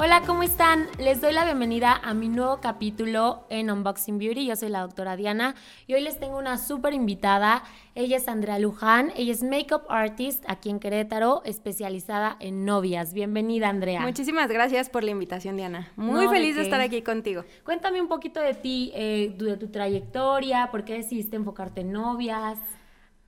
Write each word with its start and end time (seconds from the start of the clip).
Hola, 0.00 0.22
¿cómo 0.24 0.44
están? 0.44 0.86
Les 1.00 1.20
doy 1.20 1.32
la 1.32 1.44
bienvenida 1.44 2.00
a 2.04 2.14
mi 2.14 2.28
nuevo 2.28 2.60
capítulo 2.60 3.44
en 3.50 3.68
Unboxing 3.68 4.18
Beauty. 4.18 4.46
Yo 4.46 4.54
soy 4.54 4.68
la 4.68 4.82
doctora 4.82 5.16
Diana 5.16 5.56
y 5.88 5.94
hoy 5.94 6.02
les 6.02 6.20
tengo 6.20 6.38
una 6.38 6.56
súper 6.56 6.92
invitada. 6.92 7.64
Ella 7.96 8.18
es 8.18 8.28
Andrea 8.28 8.60
Luján, 8.60 9.12
ella 9.16 9.32
es 9.32 9.42
makeup 9.42 9.82
artist 9.88 10.44
aquí 10.46 10.70
en 10.70 10.78
Querétaro, 10.78 11.42
especializada 11.44 12.36
en 12.38 12.64
novias. 12.64 13.12
Bienvenida, 13.12 13.68
Andrea. 13.68 14.00
Muchísimas 14.02 14.48
gracias 14.48 14.88
por 14.88 15.02
la 15.02 15.10
invitación, 15.10 15.56
Diana. 15.56 15.90
Muy 15.96 16.28
feliz 16.28 16.54
de, 16.54 16.62
estar 16.62 16.80
aquí 16.80 17.02
contigo. 17.02 17.42
Cuéntame 17.64 18.00
un 18.00 18.06
poquito 18.06 18.38
de 18.40 18.54
ti, 18.54 18.92
eh, 18.94 19.34
de 19.36 19.56
tu 19.56 19.66
trayectoria, 19.66 20.68
por 20.70 20.84
qué 20.84 20.94
decidiste 20.94 21.34
enfocarte 21.34 21.80
en 21.80 21.90
novias. 21.90 22.56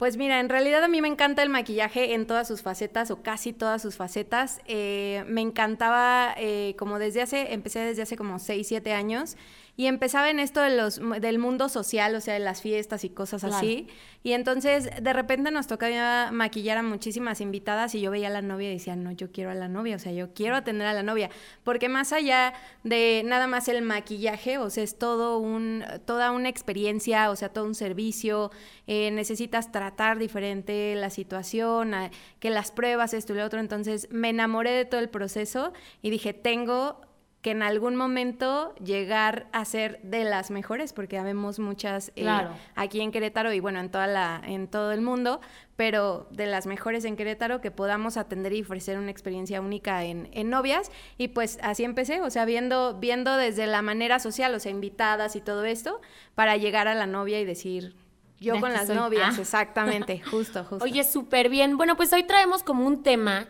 Pues 0.00 0.16
mira, 0.16 0.40
en 0.40 0.48
realidad 0.48 0.82
a 0.82 0.88
mí 0.88 1.02
me 1.02 1.08
encanta 1.08 1.42
el 1.42 1.50
maquillaje 1.50 2.14
en 2.14 2.26
todas 2.26 2.48
sus 2.48 2.62
facetas 2.62 3.10
o 3.10 3.22
casi 3.22 3.52
todas 3.52 3.82
sus 3.82 3.96
facetas. 3.96 4.62
Eh, 4.64 5.24
me 5.26 5.42
encantaba 5.42 6.34
eh, 6.38 6.74
como 6.78 6.98
desde 6.98 7.20
hace, 7.20 7.52
empecé 7.52 7.80
desde 7.80 8.00
hace 8.00 8.16
como 8.16 8.38
6, 8.38 8.66
7 8.66 8.94
años 8.94 9.36
y 9.80 9.86
empezaba 9.86 10.28
en 10.28 10.40
esto 10.40 10.60
de 10.60 10.76
los, 10.76 11.00
del 11.22 11.38
mundo 11.38 11.70
social, 11.70 12.14
o 12.14 12.20
sea, 12.20 12.34
de 12.34 12.40
las 12.40 12.60
fiestas 12.60 13.02
y 13.02 13.08
cosas 13.08 13.44
así. 13.44 13.86
Y 14.22 14.32
entonces 14.32 14.90
de 15.02 15.12
repente 15.14 15.50
nos 15.50 15.68
tocaba 15.68 16.30
maquillar 16.32 16.76
a 16.76 16.82
muchísimas 16.82 17.40
invitadas 17.40 17.94
y 17.94 18.02
yo 18.02 18.10
veía 18.10 18.26
a 18.26 18.30
la 18.30 18.42
novia 18.42 18.68
y 18.68 18.74
decía, 18.74 18.94
no, 18.94 19.10
yo 19.12 19.32
quiero 19.32 19.50
a 19.50 19.54
la 19.54 19.68
novia, 19.68 19.96
o 19.96 19.98
sea, 19.98 20.12
yo 20.12 20.34
quiero 20.34 20.54
atender 20.54 20.86
a 20.86 20.92
la 20.92 21.02
novia. 21.02 21.30
Porque 21.64 21.88
más 21.88 22.12
allá 22.12 22.52
de 22.84 23.22
nada 23.24 23.46
más 23.46 23.68
el 23.68 23.80
maquillaje, 23.80 24.58
o 24.58 24.68
sea, 24.68 24.84
es 24.84 24.98
todo 24.98 25.38
un, 25.38 25.82
toda 26.04 26.32
una 26.32 26.50
experiencia, 26.50 27.30
o 27.30 27.36
sea, 27.36 27.48
todo 27.48 27.64
un 27.64 27.74
servicio, 27.74 28.50
eh, 28.86 29.10
necesitas 29.12 29.72
tratar 29.72 30.18
diferente 30.18 30.94
la 30.94 31.08
situación, 31.08 31.94
que 32.38 32.50
las 32.50 32.70
pruebas, 32.70 33.14
esto 33.14 33.32
y 33.32 33.36
lo 33.36 33.46
otro. 33.46 33.60
Entonces 33.60 34.08
me 34.10 34.28
enamoré 34.28 34.72
de 34.72 34.84
todo 34.84 35.00
el 35.00 35.08
proceso 35.08 35.72
y 36.02 36.10
dije, 36.10 36.34
tengo 36.34 37.00
que 37.42 37.52
en 37.52 37.62
algún 37.62 37.96
momento 37.96 38.74
llegar 38.76 39.46
a 39.52 39.64
ser 39.64 39.98
de 40.02 40.24
las 40.24 40.50
mejores, 40.50 40.92
porque 40.92 41.16
habemos 41.16 41.58
muchas 41.58 42.12
eh, 42.14 42.28
aquí 42.74 43.00
en 43.00 43.12
Querétaro 43.12 43.52
y 43.52 43.60
bueno, 43.60 43.80
en, 43.80 43.90
toda 43.90 44.06
la, 44.06 44.42
en 44.44 44.68
todo 44.68 44.92
el 44.92 45.00
mundo, 45.00 45.40
pero 45.76 46.28
de 46.30 46.44
las 46.44 46.66
mejores 46.66 47.06
en 47.06 47.16
Querétaro 47.16 47.62
que 47.62 47.70
podamos 47.70 48.18
atender 48.18 48.52
y 48.52 48.60
ofrecer 48.60 48.98
una 48.98 49.10
experiencia 49.10 49.62
única 49.62 50.04
en, 50.04 50.28
en, 50.32 50.50
novias. 50.50 50.90
Y 51.16 51.28
pues 51.28 51.58
así 51.62 51.82
empecé, 51.84 52.20
o 52.20 52.28
sea, 52.28 52.44
viendo, 52.44 52.98
viendo 53.00 53.34
desde 53.36 53.66
la 53.66 53.80
manera 53.80 54.18
social, 54.18 54.54
o 54.54 54.60
sea, 54.60 54.70
invitadas 54.70 55.34
y 55.34 55.40
todo 55.40 55.64
esto, 55.64 56.02
para 56.34 56.58
llegar 56.58 56.88
a 56.88 56.94
la 56.94 57.06
novia 57.06 57.40
y 57.40 57.46
decir, 57.46 57.94
yo 58.38 58.60
con 58.60 58.74
las 58.74 58.90
novias, 58.90 59.38
ah. 59.38 59.40
exactamente, 59.40 60.20
justo, 60.20 60.64
justo. 60.64 60.84
Oye, 60.84 61.04
súper 61.04 61.48
bien. 61.48 61.78
Bueno, 61.78 61.96
pues 61.96 62.12
hoy 62.12 62.24
traemos 62.24 62.62
como 62.62 62.86
un 62.86 63.02
tema 63.02 63.46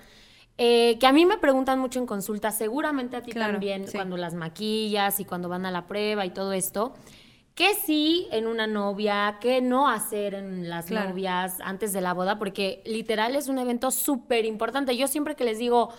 eh, 0.62 0.98
que 0.98 1.06
a 1.06 1.12
mí 1.12 1.24
me 1.24 1.38
preguntan 1.38 1.78
mucho 1.78 2.00
en 2.00 2.04
consulta, 2.04 2.50
seguramente 2.50 3.16
a 3.16 3.22
ti 3.22 3.32
también, 3.32 3.86
cuando 3.90 4.18
las 4.18 4.34
maquillas 4.34 5.18
y 5.18 5.24
cuando 5.24 5.48
van 5.48 5.64
a 5.64 5.70
la 5.70 5.86
prueba 5.86 6.26
y 6.26 6.30
todo 6.30 6.52
esto. 6.52 6.92
¿Qué 7.54 7.72
sí 7.72 8.28
en 8.30 8.46
una 8.46 8.66
novia? 8.66 9.38
¿Qué 9.40 9.62
no 9.62 9.88
hacer 9.88 10.34
en 10.34 10.68
las 10.68 10.90
novias 10.90 11.62
antes 11.62 11.94
de 11.94 12.02
la 12.02 12.12
boda? 12.12 12.38
Porque 12.38 12.82
literal 12.84 13.36
es 13.36 13.48
un 13.48 13.58
evento 13.58 13.90
súper 13.90 14.44
importante. 14.44 14.98
Yo 14.98 15.08
siempre 15.08 15.34
que 15.34 15.44
les 15.44 15.58
digo 15.58 15.94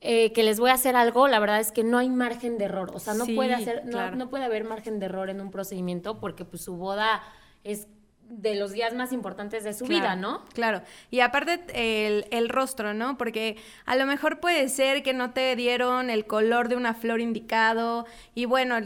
eh, 0.00 0.32
que 0.32 0.42
les 0.42 0.58
voy 0.58 0.70
a 0.70 0.74
hacer 0.74 0.96
algo, 0.96 1.28
la 1.28 1.38
verdad 1.38 1.60
es 1.60 1.70
que 1.70 1.84
no 1.84 1.98
hay 1.98 2.08
margen 2.08 2.58
de 2.58 2.64
error. 2.64 2.90
O 2.94 2.98
sea, 2.98 3.14
no 3.14 3.24
puede 3.24 3.54
hacer, 3.54 3.84
no, 3.84 4.10
no 4.10 4.28
puede 4.28 4.44
haber 4.44 4.64
margen 4.64 4.98
de 4.98 5.06
error 5.06 5.30
en 5.30 5.40
un 5.40 5.52
procedimiento 5.52 6.18
porque 6.18 6.44
pues 6.44 6.64
su 6.64 6.76
boda 6.76 7.22
es 7.62 7.86
de 8.32 8.54
los 8.54 8.72
días 8.72 8.94
más 8.94 9.12
importantes 9.12 9.62
de 9.62 9.74
su 9.74 9.84
vida, 9.84 10.16
¿no? 10.16 10.44
Claro. 10.54 10.82
Y 11.10 11.20
aparte 11.20 11.60
el, 11.74 12.48
rostro, 12.48 12.94
¿no? 12.94 13.18
Porque 13.18 13.56
a 13.84 13.96
lo 13.96 14.06
mejor 14.06 14.40
puede 14.40 14.68
ser 14.68 15.02
que 15.02 15.12
no 15.12 15.32
te 15.32 15.54
dieron 15.54 16.08
el 16.08 16.26
color 16.26 16.68
de 16.68 16.76
una 16.76 16.94
flor 16.94 17.20
indicado 17.20 18.06
y 18.34 18.46
bueno, 18.46 18.76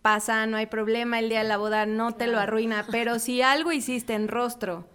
pasa, 0.00 0.46
no 0.46 0.56
hay 0.56 0.66
problema, 0.66 1.18
el 1.18 1.28
día 1.28 1.42
de 1.42 1.48
la 1.48 1.56
boda 1.56 1.86
no 1.86 2.12
te 2.12 2.26
lo 2.26 2.38
arruina, 2.38 2.86
pero 2.90 3.18
si 3.18 3.42
algo 3.42 3.72
hiciste 3.72 4.14
en 4.14 4.28
rostro 4.28 4.88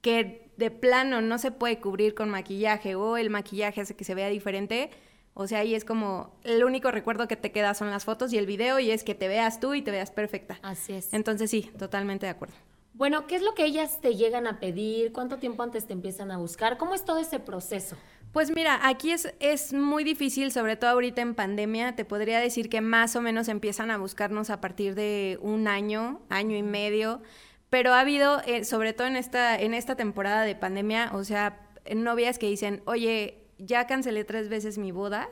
que 0.00 0.48
de 0.56 0.70
plano 0.70 1.20
no 1.20 1.38
se 1.38 1.50
puede 1.50 1.78
cubrir 1.80 2.14
con 2.14 2.30
maquillaje 2.30 2.94
o 2.94 3.16
el 3.16 3.30
maquillaje 3.30 3.80
hace 3.80 3.96
que 3.96 4.04
se 4.04 4.14
vea 4.14 4.28
diferente, 4.28 4.90
o 5.34 5.46
sea, 5.46 5.60
ahí 5.60 5.74
es 5.74 5.84
como 5.84 6.36
el 6.44 6.64
único 6.64 6.90
recuerdo 6.90 7.26
que 7.26 7.36
te 7.36 7.50
queda 7.50 7.74
son 7.74 7.90
las 7.90 8.04
fotos 8.04 8.32
y 8.32 8.38
el 8.38 8.46
video 8.46 8.78
y 8.78 8.90
es 8.90 9.02
que 9.04 9.14
te 9.14 9.26
veas 9.26 9.58
tú 9.58 9.74
y 9.74 9.82
te 9.82 9.90
veas 9.90 10.10
perfecta. 10.10 10.58
Así 10.62 10.92
es. 10.92 11.12
Entonces 11.12 11.50
sí, 11.50 11.70
totalmente 11.78 12.26
de 12.26 12.30
acuerdo. 12.30 12.54
Bueno, 12.92 13.26
¿qué 13.26 13.36
es 13.36 13.42
lo 13.42 13.54
que 13.54 13.64
ellas 13.64 14.00
te 14.00 14.16
llegan 14.16 14.46
a 14.46 14.60
pedir? 14.60 15.12
¿Cuánto 15.12 15.38
tiempo 15.38 15.62
antes 15.62 15.86
te 15.86 15.92
empiezan 15.92 16.30
a 16.30 16.38
buscar? 16.38 16.76
¿Cómo 16.76 16.94
es 16.94 17.04
todo 17.04 17.18
ese 17.18 17.38
proceso? 17.38 17.96
Pues 18.32 18.52
mira, 18.54 18.86
aquí 18.86 19.10
es, 19.10 19.34
es 19.40 19.72
muy 19.72 20.04
difícil, 20.04 20.52
sobre 20.52 20.76
todo 20.76 20.90
ahorita 20.90 21.20
en 21.20 21.34
pandemia, 21.34 21.96
te 21.96 22.04
podría 22.04 22.38
decir 22.38 22.68
que 22.68 22.80
más 22.80 23.16
o 23.16 23.20
menos 23.20 23.48
empiezan 23.48 23.90
a 23.90 23.98
buscarnos 23.98 24.50
a 24.50 24.60
partir 24.60 24.94
de 24.94 25.38
un 25.42 25.66
año, 25.66 26.20
año 26.28 26.56
y 26.56 26.62
medio, 26.62 27.22
pero 27.70 27.92
ha 27.92 28.00
habido, 28.00 28.40
eh, 28.46 28.64
sobre 28.64 28.92
todo 28.92 29.08
en 29.08 29.16
esta, 29.16 29.58
en 29.58 29.74
esta 29.74 29.96
temporada 29.96 30.42
de 30.42 30.54
pandemia, 30.54 31.10
o 31.12 31.24
sea, 31.24 31.60
novias 31.92 32.38
que 32.38 32.46
dicen, 32.46 32.82
oye, 32.84 33.48
ya 33.58 33.86
cancelé 33.88 34.24
tres 34.24 34.48
veces 34.48 34.78
mi 34.78 34.92
boda, 34.92 35.28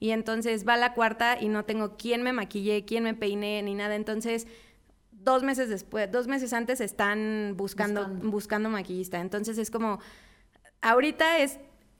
y 0.00 0.10
entonces 0.10 0.66
va 0.66 0.76
la 0.76 0.94
cuarta 0.94 1.38
y 1.40 1.48
no 1.48 1.64
tengo 1.64 1.96
quién 1.96 2.22
me 2.22 2.32
maquille, 2.32 2.84
quién 2.84 3.04
me 3.04 3.14
peine, 3.14 3.62
ni 3.62 3.74
nada, 3.74 3.94
entonces 3.94 4.48
dos 5.22 5.42
meses 5.42 5.68
después, 5.68 6.10
dos 6.10 6.26
meses 6.26 6.52
antes 6.52 6.80
están 6.80 7.54
buscando, 7.56 8.08
buscando, 8.08 8.68
maquillista. 8.68 9.20
Entonces 9.20 9.58
es 9.58 9.70
como, 9.70 10.00
ahorita 10.80 11.38
es, 11.38 11.58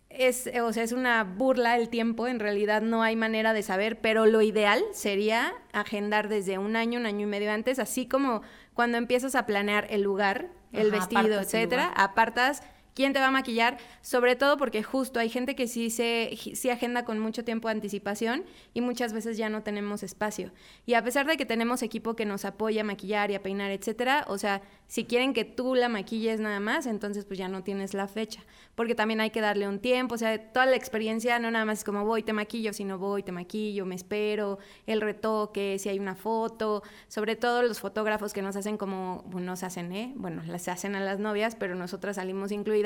es, 0.09 0.51
o 0.63 0.73
sea, 0.73 0.83
es 0.83 0.93
una 0.93 1.25
burla 1.25 1.77
el 1.77 1.89
tiempo, 1.89 2.27
en 2.27 2.41
realidad 2.41 2.83
no 2.83 3.03
hay 3.03 3.17
manera 3.17 3.53
de 3.53 3.63
saber, 3.63 4.01
pero 4.01 4.27
lo 4.27 4.43
ideal 4.43 4.83
sería 4.93 5.53
agendar 5.73 6.29
desde 6.29 6.59
un 6.59 6.77
año, 6.77 6.99
un 6.99 7.07
año 7.07 7.27
y 7.27 7.31
medio 7.31 7.53
antes, 7.53 7.79
así 7.79 8.07
como 8.07 8.43
cuando 8.75 8.99
empiezas 8.99 9.35
a 9.35 9.47
planear 9.47 9.87
el 9.91 10.03
lugar, 10.03 10.49
el 10.73 10.91
vestido, 10.91 11.41
etcétera, 11.41 11.93
apartas 11.97 12.63
quién 12.95 13.13
te 13.13 13.21
va 13.21 13.29
a 13.29 13.31
maquillar, 13.31 13.79
sobre 14.03 14.37
todo 14.37 14.57
porque 14.57 14.83
justo 14.83 15.21
hay 15.21 15.29
gente 15.29 15.55
que 15.55 15.67
sí 15.67 15.91
se 15.91 16.37
sí 16.37 16.71
agenda 16.71 17.05
con 17.05 17.19
mucho 17.19 17.45
tiempo 17.45 17.69
de 17.69 17.73
anticipación 17.73 18.45
y 18.75 18.81
muchas 18.81 19.13
veces 19.13 19.37
ya 19.37 19.49
no 19.49 19.63
tenemos 19.63 20.03
espacio. 20.03 20.53
Y 20.87 20.95
a 20.95 21.05
pesar 21.05 21.27
de 21.27 21.37
que 21.37 21.47
tenemos 21.47 21.83
equipo 21.83 22.17
que 22.17 22.27
nos 22.27 22.45
apoya 22.45 22.83
a 22.83 22.85
maquillar 22.85 23.31
y 23.31 23.35
a 23.35 23.43
peinar, 23.43 23.71
etcétera, 23.71 24.25
o 24.29 24.39
sea, 24.39 24.63
si 24.87 25.05
quieren 25.05 25.33
que 25.33 25.45
tú 25.45 25.75
la 25.75 25.89
maquilles 25.89 26.41
nada 26.41 26.59
más, 26.59 26.87
entonces 26.87 27.25
pues 27.25 27.39
ya 27.39 27.49
no 27.49 27.63
tienes 27.63 27.95
la 27.95 28.09
fecha, 28.09 28.43
porque 28.75 28.95
también 28.95 29.21
hay 29.21 29.31
que 29.31 29.41
darle 29.41 29.69
un 29.69 29.79
tiempo, 29.79 30.17
o 30.17 30.19
sea, 30.19 30.53
toda 30.53 30.67
la 30.67 30.77
experiencia 30.77 31.39
no 31.39 31.51
nada 31.51 31.65
más 31.65 31.79
es 31.79 31.85
como 31.85 32.05
voy, 32.05 32.23
te 32.23 32.33
maquillo, 32.33 32.73
sino 32.73 32.99
voy, 32.99 33.23
te 33.23 33.31
maquillo, 33.31 33.87
me 33.87 33.95
espero, 33.95 34.59
el 34.87 35.01
retoque, 35.01 35.79
si 35.79 35.89
hay 35.89 35.99
una 35.99 36.17
foto, 36.17 36.83
sobre 37.09 37.37
todo 37.37 37.63
los 37.63 37.79
fotógrafos 37.79 38.33
que 38.33 38.43
nos 38.43 38.57
hacen 38.57 38.77
como, 38.77 39.23
bueno, 39.27 39.51
nos 39.51 39.63
hacen, 39.63 39.93
¿eh? 39.93 40.13
Bueno, 40.17 40.43
las 40.47 40.67
hacen 40.69 40.97
a 40.97 41.01
las 41.01 41.19
novias, 41.19 41.55
pero 41.55 41.75
nosotras 41.75 42.17
salimos 42.17 42.51
incluidas 42.51 42.80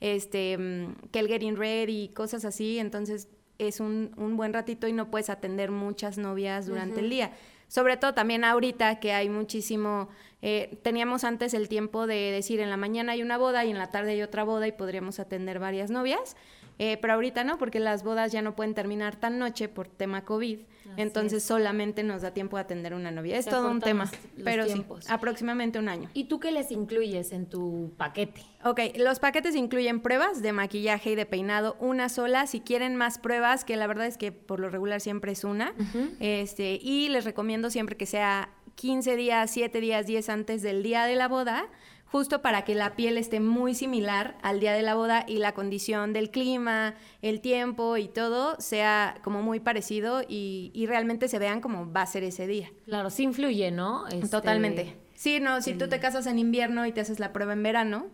este, 0.00 0.56
mm, 0.56 1.10
que 1.10 1.18
el 1.18 1.28
getting 1.28 1.56
ready, 1.56 2.08
cosas 2.08 2.44
así, 2.44 2.78
entonces 2.78 3.28
es 3.58 3.80
un, 3.80 4.12
buen 4.36 4.52
ratito 4.52 4.86
y 4.86 4.92
no 4.92 5.10
puedes 5.10 5.30
atender 5.30 5.70
muchas 5.70 6.16
novias 6.16 6.66
durante 6.66 7.00
el 7.00 7.10
día. 7.10 7.32
Sobre 7.66 7.96
todo 7.96 8.14
también 8.14 8.44
ahorita 8.44 8.98
que 9.00 9.12
hay 9.12 9.28
muchísimo, 9.28 10.08
eh, 10.40 10.78
teníamos 10.82 11.24
antes 11.24 11.52
el 11.54 11.68
tiempo 11.68 12.06
de 12.06 12.30
decir 12.30 12.60
en 12.60 12.70
la 12.70 12.76
mañana 12.76 13.12
hay 13.12 13.22
una 13.22 13.36
boda 13.36 13.64
y 13.64 13.70
en 13.70 13.78
la 13.78 13.90
tarde 13.90 14.12
hay 14.12 14.22
otra 14.22 14.44
boda 14.44 14.66
y 14.66 14.72
podríamos 14.72 15.18
atender 15.18 15.58
varias 15.58 15.90
novias. 15.90 16.36
Eh, 16.78 16.96
pero 17.00 17.14
ahorita 17.14 17.42
no, 17.42 17.58
porque 17.58 17.80
las 17.80 18.04
bodas 18.04 18.30
ya 18.30 18.40
no 18.40 18.54
pueden 18.54 18.72
terminar 18.72 19.16
tan 19.16 19.38
noche 19.38 19.68
por 19.68 19.88
tema 19.88 20.24
COVID. 20.24 20.60
entonces 20.96 21.42
solamente 21.42 22.02
nos 22.02 22.22
da 22.22 22.32
tiempo 22.32 22.56
de 22.56 22.62
atender 22.62 22.94
una 22.94 23.10
novia. 23.10 23.36
Es 23.36 23.46
todo 23.46 23.68
un 23.70 23.80
tema, 23.80 24.10
pero 24.44 24.64
sí, 24.66 24.84
aproximadamente 25.08 25.78
un 25.78 25.88
año. 25.88 26.08
¿Y 26.14 26.24
tú 26.24 26.38
qué 26.38 26.52
les 26.52 26.70
incluyes 26.70 27.32
en 27.32 27.46
tu 27.46 27.92
paquete? 27.96 28.42
Ok, 28.64 28.80
los 28.96 29.18
paquetes 29.18 29.56
incluyen 29.56 30.00
pruebas 30.00 30.40
de 30.40 30.52
maquillaje 30.52 31.12
y 31.12 31.14
de 31.14 31.26
peinado, 31.26 31.76
una 31.80 32.08
sola. 32.08 32.46
Si 32.46 32.60
quieren 32.60 32.96
más 32.96 33.18
pruebas, 33.18 33.64
que 33.64 33.76
la 33.76 33.86
verdad 33.86 34.06
es 34.06 34.16
que 34.16 34.30
por 34.32 34.60
lo 34.60 34.70
regular 34.70 35.00
siempre 35.00 35.32
es 35.32 35.44
una, 35.44 35.74
este, 36.20 36.78
y 36.80 37.08
les 37.08 37.24
recomiendo 37.24 37.70
siempre 37.70 37.96
que 37.96 38.06
sea 38.06 38.50
15 38.76 39.16
días, 39.16 39.50
7 39.50 39.80
días, 39.80 40.06
10 40.06 40.28
antes 40.28 40.62
del 40.62 40.84
día 40.84 41.04
de 41.04 41.16
la 41.16 41.26
boda 41.26 41.68
justo 42.10 42.42
para 42.42 42.64
que 42.64 42.74
la 42.74 42.96
piel 42.96 43.18
esté 43.18 43.40
muy 43.40 43.74
similar 43.74 44.36
al 44.42 44.60
día 44.60 44.72
de 44.72 44.82
la 44.82 44.94
boda 44.94 45.24
y 45.26 45.38
la 45.38 45.52
condición 45.52 46.12
del 46.12 46.30
clima, 46.30 46.94
el 47.22 47.40
tiempo 47.40 47.96
y 47.96 48.08
todo 48.08 48.56
sea 48.60 49.18
como 49.22 49.42
muy 49.42 49.60
parecido 49.60 50.22
y, 50.26 50.72
realmente 50.88 51.28
se 51.28 51.38
vean 51.38 51.60
como 51.60 51.92
va 51.92 52.02
a 52.02 52.06
ser 52.06 52.24
ese 52.24 52.46
día. 52.46 52.70
Claro, 52.86 53.10
sí 53.10 53.24
influye, 53.24 53.70
¿no? 53.70 54.06
Este, 54.08 54.28
Totalmente. 54.28 54.96
Sí, 55.12 55.38
no, 55.38 55.60
si 55.60 55.74
tú 55.74 55.88
te 55.88 56.00
casas 56.00 56.26
en 56.26 56.38
invierno 56.38 56.86
y 56.86 56.92
te 56.92 57.02
haces 57.02 57.20
la 57.20 57.32
prueba 57.32 57.52
en 57.52 57.62
verano, 57.62 58.06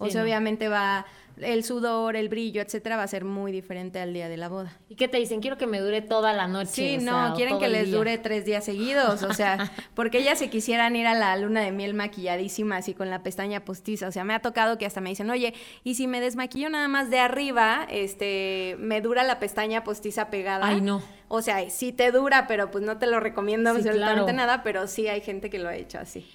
o 0.00 0.10
sea, 0.10 0.22
obviamente 0.22 0.68
va 0.68 1.06
el 1.42 1.64
sudor, 1.64 2.16
el 2.16 2.28
brillo, 2.28 2.60
etcétera, 2.60 2.96
va 2.96 3.02
a 3.02 3.08
ser 3.08 3.24
muy 3.24 3.52
diferente 3.52 3.98
al 3.98 4.12
día 4.12 4.28
de 4.28 4.36
la 4.36 4.48
boda. 4.48 4.76
¿Y 4.88 4.96
qué 4.96 5.08
te 5.08 5.18
dicen? 5.18 5.40
Quiero 5.40 5.56
que 5.56 5.66
me 5.66 5.80
dure 5.80 6.02
toda 6.02 6.32
la 6.32 6.46
noche. 6.48 6.98
Sí, 6.98 6.98
no, 6.98 7.34
quieren 7.34 7.58
que 7.58 7.68
les 7.68 7.90
dure 7.90 8.18
tres 8.18 8.44
días 8.44 8.64
seguidos, 8.64 9.22
o 9.22 9.32
sea, 9.32 9.70
porque 9.94 10.18
ellas 10.18 10.38
se 10.38 10.50
quisieran 10.50 10.96
ir 10.96 11.06
a 11.06 11.14
la 11.14 11.36
luna 11.36 11.60
de 11.60 11.72
miel 11.72 11.94
maquilladísima, 11.94 12.76
así 12.76 12.94
con 12.94 13.10
la 13.10 13.22
pestaña 13.22 13.64
postiza. 13.64 14.08
O 14.08 14.12
sea, 14.12 14.24
me 14.24 14.34
ha 14.34 14.40
tocado 14.40 14.78
que 14.78 14.86
hasta 14.86 15.00
me 15.00 15.10
dicen, 15.10 15.30
oye, 15.30 15.54
y 15.84 15.94
si 15.94 16.06
me 16.06 16.20
desmaquillo 16.20 16.68
nada 16.70 16.88
más 16.88 17.10
de 17.10 17.18
arriba, 17.18 17.86
este, 17.90 18.76
me 18.78 19.00
dura 19.00 19.22
la 19.22 19.38
pestaña 19.38 19.84
postiza 19.84 20.30
pegada. 20.30 20.66
Ay, 20.66 20.80
no. 20.80 21.02
O 21.28 21.42
sea, 21.42 21.70
sí 21.70 21.92
te 21.92 22.10
dura, 22.10 22.46
pero 22.48 22.70
pues 22.70 22.84
no 22.84 22.98
te 22.98 23.06
lo 23.06 23.20
recomiendo 23.20 23.70
absolutamente 23.70 24.32
nada, 24.32 24.62
pero 24.62 24.86
sí 24.88 25.06
hay 25.06 25.20
gente 25.20 25.48
que 25.48 25.58
lo 25.58 25.68
ha 25.68 25.76
hecho 25.76 25.98
así. 25.98 26.26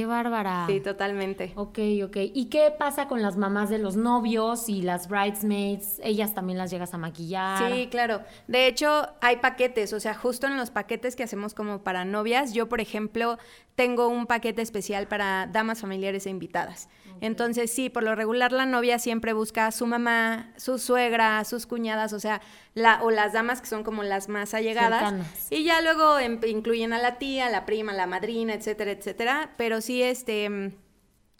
Qué 0.00 0.06
bárbara. 0.06 0.64
Sí, 0.66 0.80
totalmente. 0.80 1.52
Ok, 1.56 1.78
ok. 2.04 2.16
¿Y 2.32 2.46
qué 2.46 2.72
pasa 2.78 3.06
con 3.06 3.20
las 3.20 3.36
mamás 3.36 3.68
de 3.68 3.78
los 3.78 3.96
novios 3.96 4.70
y 4.70 4.80
las 4.80 5.08
bridesmaids? 5.08 6.00
¿Ellas 6.02 6.32
también 6.32 6.56
las 6.56 6.70
llegas 6.70 6.94
a 6.94 6.96
maquillar? 6.96 7.70
Sí, 7.70 7.88
claro. 7.88 8.22
De 8.48 8.66
hecho, 8.66 9.08
hay 9.20 9.36
paquetes, 9.36 9.92
o 9.92 10.00
sea, 10.00 10.14
justo 10.14 10.46
en 10.46 10.56
los 10.56 10.70
paquetes 10.70 11.16
que 11.16 11.22
hacemos 11.22 11.52
como 11.52 11.82
para 11.82 12.06
novias, 12.06 12.54
yo, 12.54 12.66
por 12.66 12.80
ejemplo, 12.80 13.36
tengo 13.74 14.08
un 14.08 14.24
paquete 14.24 14.62
especial 14.62 15.06
para 15.06 15.46
damas 15.46 15.82
familiares 15.82 16.24
e 16.24 16.30
invitadas. 16.30 16.88
Entonces, 17.20 17.70
sí, 17.72 17.90
por 17.90 18.02
lo 18.02 18.14
regular 18.14 18.52
la 18.52 18.66
novia 18.66 18.98
siempre 18.98 19.32
busca 19.32 19.66
a 19.66 19.72
su 19.72 19.86
mamá, 19.86 20.52
su 20.56 20.78
suegra, 20.78 21.44
sus 21.44 21.66
cuñadas, 21.66 22.12
o 22.12 22.20
sea, 22.20 22.40
la, 22.74 23.02
o 23.02 23.10
las 23.10 23.32
damas 23.32 23.60
que 23.60 23.66
son 23.66 23.84
como 23.84 24.02
las 24.02 24.28
más 24.28 24.54
allegadas. 24.54 25.14
Y 25.50 25.64
ya 25.64 25.80
luego 25.82 26.18
em, 26.18 26.40
incluyen 26.46 26.92
a 26.92 26.98
la 26.98 27.18
tía, 27.18 27.50
la 27.50 27.66
prima, 27.66 27.92
la 27.92 28.06
madrina, 28.06 28.54
etcétera, 28.54 28.92
etcétera. 28.92 29.50
Pero 29.56 29.80
sí, 29.80 30.02
este 30.02 30.72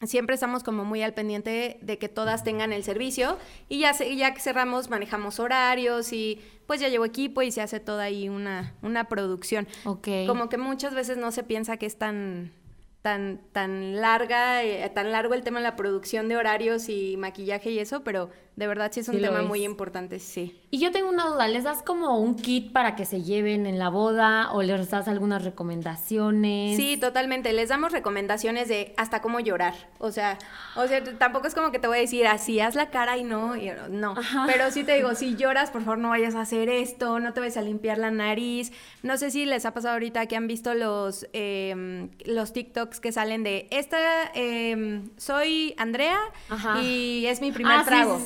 siempre 0.06 0.34
estamos 0.34 0.62
como 0.62 0.84
muy 0.84 1.02
al 1.02 1.12
pendiente 1.12 1.78
de 1.82 1.98
que 1.98 2.08
todas 2.08 2.42
tengan 2.42 2.72
el 2.72 2.84
servicio 2.84 3.36
y 3.68 3.80
ya, 3.80 3.92
ya 3.92 4.32
que 4.32 4.40
cerramos 4.40 4.88
manejamos 4.88 5.38
horarios 5.38 6.12
y 6.12 6.40
pues 6.66 6.80
ya 6.80 6.88
llevo 6.88 7.04
equipo 7.04 7.42
y 7.42 7.50
se 7.50 7.60
hace 7.60 7.80
toda 7.80 8.04
ahí 8.04 8.28
una, 8.28 8.74
una 8.82 9.08
producción. 9.08 9.68
Como 10.26 10.48
que 10.48 10.56
muchas 10.56 10.94
veces 10.94 11.18
no 11.18 11.32
se 11.32 11.42
piensa 11.42 11.76
que 11.76 11.86
es 11.86 11.98
tan 11.98 12.52
tan, 13.02 13.40
tan 13.52 14.00
larga, 14.00 14.62
eh, 14.62 14.88
tan 14.90 15.12
largo 15.12 15.34
el 15.34 15.42
tema 15.42 15.58
de 15.58 15.64
la 15.64 15.76
producción 15.76 16.28
de 16.28 16.36
horarios 16.36 16.88
y 16.88 17.16
maquillaje 17.16 17.70
y 17.70 17.78
eso, 17.78 18.04
pero 18.04 18.30
de 18.56 18.66
verdad 18.66 18.90
sí 18.92 19.00
es 19.00 19.08
un 19.08 19.20
tema 19.20 19.42
muy 19.42 19.64
importante, 19.64 20.18
sí. 20.18 20.60
Y 20.70 20.78
yo 20.80 20.92
tengo 20.92 21.08
una 21.08 21.26
duda, 21.26 21.48
¿les 21.48 21.64
das 21.64 21.82
como 21.82 22.18
un 22.18 22.36
kit 22.36 22.72
para 22.72 22.94
que 22.94 23.04
se 23.04 23.22
lleven 23.22 23.64
en 23.64 23.78
la 23.78 23.88
boda 23.88 24.52
o 24.52 24.62
les 24.62 24.90
das 24.90 25.08
algunas 25.08 25.44
recomendaciones? 25.44 26.76
Sí, 26.76 26.96
totalmente, 26.96 27.52
les 27.52 27.70
damos 27.70 27.92
recomendaciones 27.92 28.68
de 28.68 28.92
hasta 28.96 29.22
cómo 29.22 29.40
llorar, 29.40 29.74
o 29.98 30.12
sea, 30.12 30.36
o 30.76 30.86
sea, 30.86 31.02
tampoco 31.18 31.46
es 31.46 31.54
como 31.54 31.72
que 31.72 31.78
te 31.78 31.86
voy 31.86 31.98
a 31.98 32.00
decir 32.02 32.26
así, 32.26 32.60
haz 32.60 32.74
la 32.74 32.90
cara 32.90 33.16
y 33.16 33.24
no, 33.24 33.54
no, 33.88 34.14
pero 34.46 34.70
sí 34.70 34.84
te 34.84 34.94
digo, 34.94 35.14
si 35.14 35.36
lloras, 35.36 35.70
por 35.70 35.82
favor 35.82 35.98
no 35.98 36.10
vayas 36.10 36.34
a 36.34 36.42
hacer 36.42 36.68
esto, 36.68 37.18
no 37.18 37.32
te 37.32 37.40
vayas 37.40 37.56
a 37.56 37.62
limpiar 37.62 37.98
la 37.98 38.10
nariz, 38.10 38.72
no 39.02 39.16
sé 39.16 39.30
si 39.30 39.46
les 39.46 39.64
ha 39.64 39.72
pasado 39.72 39.94
ahorita 39.94 40.26
que 40.26 40.36
han 40.36 40.46
visto 40.46 40.74
los, 40.74 41.26
em, 41.32 42.10
los 42.26 42.52
TikToks 42.52 43.00
que 43.00 43.12
salen 43.12 43.42
de, 43.42 43.68
esta, 43.70 44.30
em, 44.34 45.08
soy 45.16 45.74
Andrea 45.78 46.18
y 46.82 47.24
es 47.26 47.40
mi 47.40 47.52
primer 47.52 47.78
ah, 47.78 47.84
trago. 47.84 48.20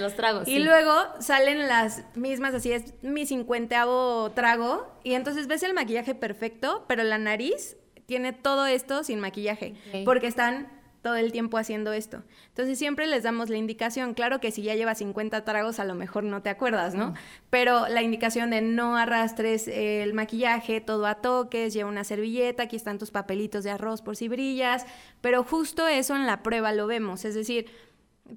Los 0.00 0.14
tragos. 0.14 0.48
Y 0.48 0.58
luego 0.60 0.92
salen 1.20 1.68
las 1.68 2.04
mismas, 2.14 2.54
así 2.54 2.72
es 2.72 2.94
mi 3.02 3.26
cincuenteavo 3.26 4.30
trago. 4.32 4.86
Y 5.04 5.14
entonces 5.14 5.46
ves 5.46 5.62
el 5.62 5.74
maquillaje 5.74 6.14
perfecto, 6.14 6.84
pero 6.88 7.02
la 7.02 7.18
nariz 7.18 7.76
tiene 8.06 8.32
todo 8.32 8.66
esto 8.66 9.04
sin 9.04 9.20
maquillaje. 9.20 9.74
Porque 10.04 10.26
están 10.26 10.78
todo 11.02 11.16
el 11.16 11.32
tiempo 11.32 11.58
haciendo 11.58 11.92
esto. 11.92 12.22
Entonces 12.48 12.78
siempre 12.78 13.06
les 13.06 13.22
damos 13.22 13.50
la 13.50 13.56
indicación, 13.56 14.14
claro 14.14 14.40
que 14.40 14.50
si 14.50 14.62
ya 14.62 14.74
llevas 14.74 14.98
50 14.98 15.44
tragos 15.44 15.78
a 15.78 15.84
lo 15.84 15.94
mejor 15.94 16.24
no 16.24 16.42
te 16.42 16.50
acuerdas, 16.50 16.94
¿no? 16.94 17.14
Pero 17.50 17.88
la 17.88 18.02
indicación 18.02 18.50
de 18.50 18.60
no 18.60 18.96
arrastres 18.96 19.68
el 19.68 20.12
maquillaje, 20.14 20.80
todo 20.80 21.06
a 21.06 21.16
toques, 21.16 21.72
lleva 21.72 21.88
una 21.88 22.04
servilleta, 22.04 22.64
aquí 22.64 22.76
están 22.76 22.98
tus 22.98 23.10
papelitos 23.10 23.64
de 23.64 23.70
arroz 23.70 24.02
por 24.02 24.16
si 24.16 24.28
brillas, 24.28 24.86
pero 25.20 25.44
justo 25.44 25.86
eso 25.86 26.16
en 26.16 26.26
la 26.26 26.42
prueba 26.42 26.72
lo 26.72 26.86
vemos, 26.86 27.24
es 27.24 27.34
decir, 27.34 27.66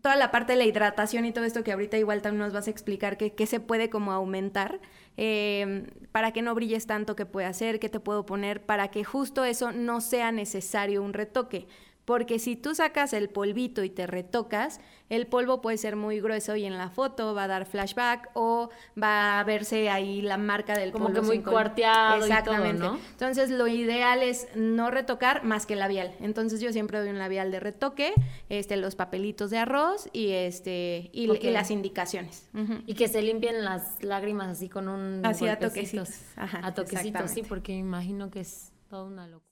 toda 0.01 0.15
la 0.15 0.31
parte 0.31 0.53
de 0.53 0.57
la 0.57 0.65
hidratación 0.65 1.25
y 1.25 1.31
todo 1.31 1.45
esto 1.45 1.63
que 1.63 1.71
ahorita 1.71 1.97
igual 1.97 2.21
también 2.21 2.43
nos 2.43 2.53
vas 2.53 2.67
a 2.67 2.71
explicar 2.71 3.17
qué 3.17 3.45
se 3.45 3.59
puede 3.59 3.89
como 3.89 4.11
aumentar 4.11 4.79
eh, 5.17 5.91
para 6.11 6.31
que 6.31 6.41
no 6.41 6.55
brilles 6.55 6.87
tanto, 6.87 7.15
qué 7.15 7.25
puede 7.25 7.47
hacer, 7.47 7.79
qué 7.79 7.89
te 7.89 7.99
puedo 7.99 8.25
poner, 8.25 8.65
para 8.65 8.89
que 8.89 9.03
justo 9.03 9.43
eso 9.43 9.71
no 9.71 10.01
sea 10.01 10.31
necesario 10.31 11.03
un 11.03 11.13
retoque. 11.13 11.67
Porque 12.05 12.39
si 12.39 12.55
tú 12.55 12.73
sacas 12.75 13.13
el 13.13 13.29
polvito 13.29 13.83
y 13.83 13.89
te 13.89 14.07
retocas, 14.07 14.79
el 15.09 15.27
polvo 15.27 15.61
puede 15.61 15.77
ser 15.77 15.95
muy 15.95 16.21
grueso 16.21 16.55
y 16.55 16.65
en 16.65 16.77
la 16.77 16.89
foto 16.89 17.35
va 17.35 17.43
a 17.43 17.47
dar 17.47 17.65
flashback 17.65 18.29
o 18.33 18.69
va 19.01 19.39
a 19.39 19.43
verse 19.43 19.89
ahí 19.89 20.21
la 20.21 20.37
marca 20.37 20.73
del 20.73 20.91
Como 20.91 21.11
que 21.11 21.21
muy 21.21 21.39
cuarteado 21.41 22.23
Exactamente. 22.23 22.77
Y 22.77 22.79
todo, 22.79 22.93
¿no? 22.93 22.99
Entonces 23.11 23.49
lo 23.49 23.67
ideal 23.67 24.23
es 24.23 24.47
no 24.55 24.89
retocar 24.89 25.43
más 25.43 25.65
que 25.65 25.75
labial. 25.75 26.15
Entonces 26.21 26.61
yo 26.61 26.71
siempre 26.71 26.99
doy 26.99 27.09
un 27.09 27.19
labial 27.19 27.51
de 27.51 27.59
retoque, 27.59 28.13
este, 28.49 28.77
los 28.77 28.95
papelitos 28.95 29.51
de 29.51 29.57
arroz 29.57 30.09
y 30.13 30.31
este 30.31 31.09
y, 31.11 31.27
las 31.27 31.71
indicaciones. 31.71 32.47
Y 32.87 32.93
que 32.93 33.09
se 33.09 33.21
limpien 33.21 33.63
las 33.63 34.01
lágrimas 34.03 34.47
así 34.47 34.69
con 34.69 34.87
un 34.87 35.25
así 35.25 35.47
a 35.47 35.59
toquecitos. 35.59 36.09
Ajá, 36.35 36.61
a 36.63 36.73
toquecitos, 36.73 37.31
sí, 37.31 37.43
porque 37.43 37.73
imagino 37.73 38.31
que 38.31 38.39
es 38.39 38.70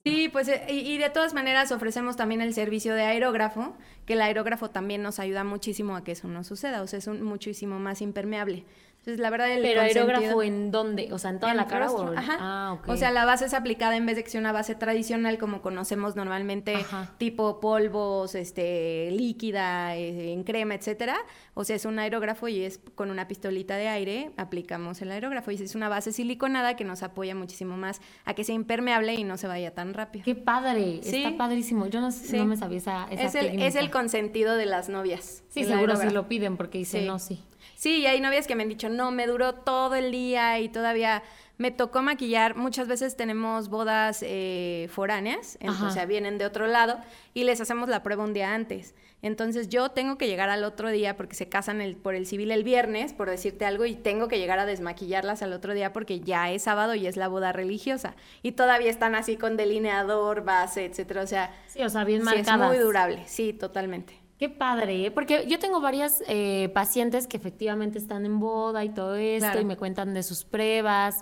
Sí, 0.04 0.28
pues 0.28 0.48
eh, 0.48 0.66
y, 0.68 0.98
de 0.98 1.10
todas 1.10 1.34
maneras 1.34 1.72
ofrecemos 1.72 2.16
también 2.16 2.40
el 2.40 2.54
servicio 2.54 2.94
de 2.94 3.02
aerógrafo, 3.02 3.76
que 4.06 4.12
el 4.12 4.20
aerógrafo 4.20 4.70
también 4.70 5.02
nos 5.02 5.18
ayuda 5.18 5.44
muchísimo 5.44 5.96
a 5.96 6.04
que 6.04 6.12
eso 6.12 6.28
no 6.28 6.44
suceda, 6.44 6.82
o 6.82 6.86
sea, 6.86 6.98
es 6.98 7.06
un, 7.06 7.22
muchísimo 7.22 7.78
más 7.78 8.02
impermeable. 8.02 8.64
Entonces, 9.00 9.18
la 9.18 9.30
verdad, 9.30 9.50
el 9.50 9.62
¿Pero 9.62 9.80
aerógrafo 9.80 10.42
en 10.42 10.70
dónde? 10.70 11.08
O 11.10 11.18
sea, 11.18 11.30
en 11.30 11.40
toda 11.40 11.54
la 11.54 11.66
cara. 11.66 11.90
O... 11.90 12.12
Ajá. 12.14 12.36
Ah, 12.38 12.78
O 12.86 12.98
sea, 12.98 13.10
la 13.10 13.24
base 13.24 13.46
es 13.46 13.54
aplicada 13.54 13.96
en 13.96 14.04
vez 14.04 14.16
de 14.16 14.24
que 14.24 14.28
sea 14.28 14.40
una 14.42 14.52
base 14.52 14.74
tradicional 14.74 15.38
como 15.38 15.62
conocemos 15.62 16.16
normalmente, 16.16 16.76
tipo 17.16 17.60
polvos, 17.60 18.34
este, 18.34 19.10
líquida, 19.12 19.96
eh, 19.96 20.34
en 20.34 20.44
crema, 20.44 20.74
etcétera. 20.74 21.16
O 21.54 21.64
sea, 21.64 21.76
es 21.76 21.86
un 21.86 21.98
aerógrafo 21.98 22.48
y 22.48 22.62
es 22.62 22.78
con 22.94 23.10
una 23.10 23.26
pistolita 23.26 23.76
de 23.76 23.88
aire, 23.88 24.32
aplicamos 24.36 25.00
el 25.00 25.10
aerógrafo. 25.12 25.50
Y 25.50 25.54
es 25.54 25.74
una 25.74 25.88
base 25.88 26.12
siliconada 26.12 26.76
que 26.76 26.84
nos 26.84 27.02
apoya 27.02 27.34
muchísimo 27.34 27.78
más 27.78 28.02
a 28.26 28.34
que 28.34 28.44
sea 28.44 28.54
impermeable 28.54 29.14
y 29.14 29.24
no 29.24 29.38
se 29.38 29.46
vaya 29.46 29.72
tan 29.72 29.94
rápido. 29.94 30.26
¡Qué 30.26 30.34
padre! 30.34 31.00
Está 31.02 31.38
padrísimo. 31.38 31.86
Yo 31.86 32.02
no, 32.02 32.10
no 32.10 32.44
me 32.44 32.56
sabía 32.58 32.76
esa, 32.76 33.08
esa 33.10 33.24
es 33.24 33.34
el, 33.34 33.62
es 33.62 33.76
el 33.76 33.90
consentido 33.90 34.56
de 34.56 34.66
las 34.66 34.90
novias. 34.90 35.42
Sí, 35.48 35.64
seguro 35.64 35.96
si 35.96 36.10
lo 36.10 36.28
piden 36.28 36.58
porque 36.58 36.76
dicen 36.76 37.06
no, 37.06 37.18
sí. 37.18 37.42
Sí, 37.74 37.98
y 37.98 38.06
hay 38.06 38.20
novias 38.20 38.46
que 38.46 38.54
me 38.54 38.62
han 38.62 38.68
dicho, 38.68 38.88
no, 38.88 39.10
me 39.10 39.26
duró 39.26 39.54
todo 39.54 39.94
el 39.94 40.12
día 40.12 40.58
y 40.58 40.68
todavía 40.68 41.22
me 41.60 41.70
tocó 41.70 42.00
maquillar. 42.00 42.56
Muchas 42.56 42.88
veces 42.88 43.16
tenemos 43.16 43.68
bodas 43.68 44.24
eh, 44.26 44.88
foráneas, 44.90 45.58
o 45.66 45.90
sea, 45.90 46.06
vienen 46.06 46.38
de 46.38 46.46
otro 46.46 46.66
lado 46.66 46.98
y 47.34 47.44
les 47.44 47.60
hacemos 47.60 47.90
la 47.90 48.02
prueba 48.02 48.24
un 48.24 48.32
día 48.32 48.54
antes. 48.54 48.94
Entonces 49.22 49.68
yo 49.68 49.90
tengo 49.90 50.16
que 50.16 50.26
llegar 50.26 50.48
al 50.48 50.64
otro 50.64 50.88
día 50.90 51.16
porque 51.16 51.36
se 51.36 51.50
casan 51.50 51.82
el, 51.82 51.96
por 51.96 52.14
el 52.14 52.26
civil 52.26 52.50
el 52.50 52.64
viernes, 52.64 53.12
por 53.12 53.28
decirte 53.28 53.66
algo, 53.66 53.84
y 53.84 53.94
tengo 53.94 54.28
que 54.28 54.38
llegar 54.38 54.58
a 54.58 54.64
desmaquillarlas 54.64 55.42
al 55.42 55.52
otro 55.52 55.74
día 55.74 55.92
porque 55.92 56.20
ya 56.20 56.50
es 56.50 56.62
sábado 56.62 56.94
y 56.94 57.06
es 57.06 57.18
la 57.18 57.28
boda 57.28 57.52
religiosa. 57.52 58.14
Y 58.42 58.52
todavía 58.52 58.88
están 58.88 59.14
así 59.14 59.36
con 59.36 59.58
delineador, 59.58 60.44
base, 60.44 60.86
etcétera. 60.86 61.22
O 61.22 61.26
sea, 61.26 61.54
sí, 61.66 61.82
o 61.82 61.90
sea, 61.90 62.04
bien 62.04 62.24
sí, 62.24 62.36
es 62.36 62.56
muy 62.56 62.78
durable, 62.78 63.22
sí, 63.26 63.52
totalmente. 63.52 64.19
Qué 64.40 64.48
padre, 64.48 65.04
¿eh? 65.04 65.10
porque 65.10 65.44
yo 65.46 65.58
tengo 65.58 65.82
varias 65.82 66.24
eh, 66.26 66.70
pacientes 66.72 67.26
que 67.26 67.36
efectivamente 67.36 67.98
están 67.98 68.24
en 68.24 68.40
boda 68.40 68.82
y 68.86 68.88
todo 68.88 69.16
esto 69.16 69.60
y 69.60 69.66
me 69.66 69.76
cuentan 69.76 70.14
de 70.14 70.22
sus 70.22 70.44
pruebas. 70.44 71.20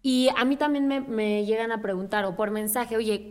Y 0.00 0.28
a 0.36 0.44
mí 0.44 0.56
también 0.56 0.86
me, 0.86 1.44
llegan 1.44 1.72
a 1.72 1.82
preguntar 1.82 2.24
o 2.24 2.36
por 2.36 2.52
mensaje, 2.52 2.96
oye, 2.96 3.28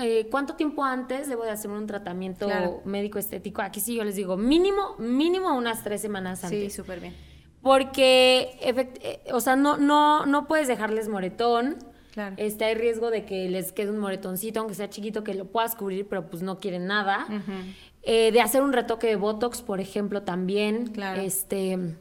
eh, 0.00 0.28
¿cuánto 0.30 0.54
tiempo 0.54 0.84
antes 0.84 1.28
debo 1.28 1.42
de 1.42 1.50
hacer 1.50 1.72
un 1.72 1.88
tratamiento 1.88 2.48
médico 2.84 3.18
estético? 3.18 3.62
Aquí 3.62 3.80
sí 3.80 3.96
yo 3.96 4.04
les 4.04 4.14
digo, 4.14 4.36
mínimo, 4.36 4.94
mínimo 5.00 5.52
unas 5.56 5.82
tres 5.82 6.00
semanas 6.00 6.44
antes. 6.44 6.72
Sí, 6.72 6.82
súper 6.82 7.00
bien. 7.00 7.16
Porque, 7.62 8.94
o 9.32 9.40
sea, 9.40 9.56
no, 9.56 9.76
no, 9.76 10.24
no 10.24 10.46
puedes 10.46 10.68
dejarles 10.68 11.08
moretón. 11.08 11.78
Claro. 12.12 12.34
Este, 12.38 12.64
hay 12.64 12.74
riesgo 12.74 13.10
de 13.10 13.24
que 13.24 13.48
les 13.48 13.72
quede 13.72 13.90
un 13.90 13.98
moretoncito, 13.98 14.60
aunque 14.60 14.74
sea 14.74 14.88
chiquito, 14.88 15.22
que 15.24 15.34
lo 15.34 15.46
puedas 15.46 15.74
cubrir, 15.74 16.08
pero 16.08 16.28
pues 16.28 16.42
no 16.42 16.58
quieren 16.58 16.86
nada. 16.86 17.26
Eh, 18.02 18.32
de 18.32 18.40
hacer 18.40 18.62
un 18.62 18.72
retoque 18.72 19.06
de 19.06 19.16
Botox, 19.16 19.62
por 19.62 19.80
ejemplo, 19.80 20.22
también. 20.22 20.92
Este, 21.16 21.96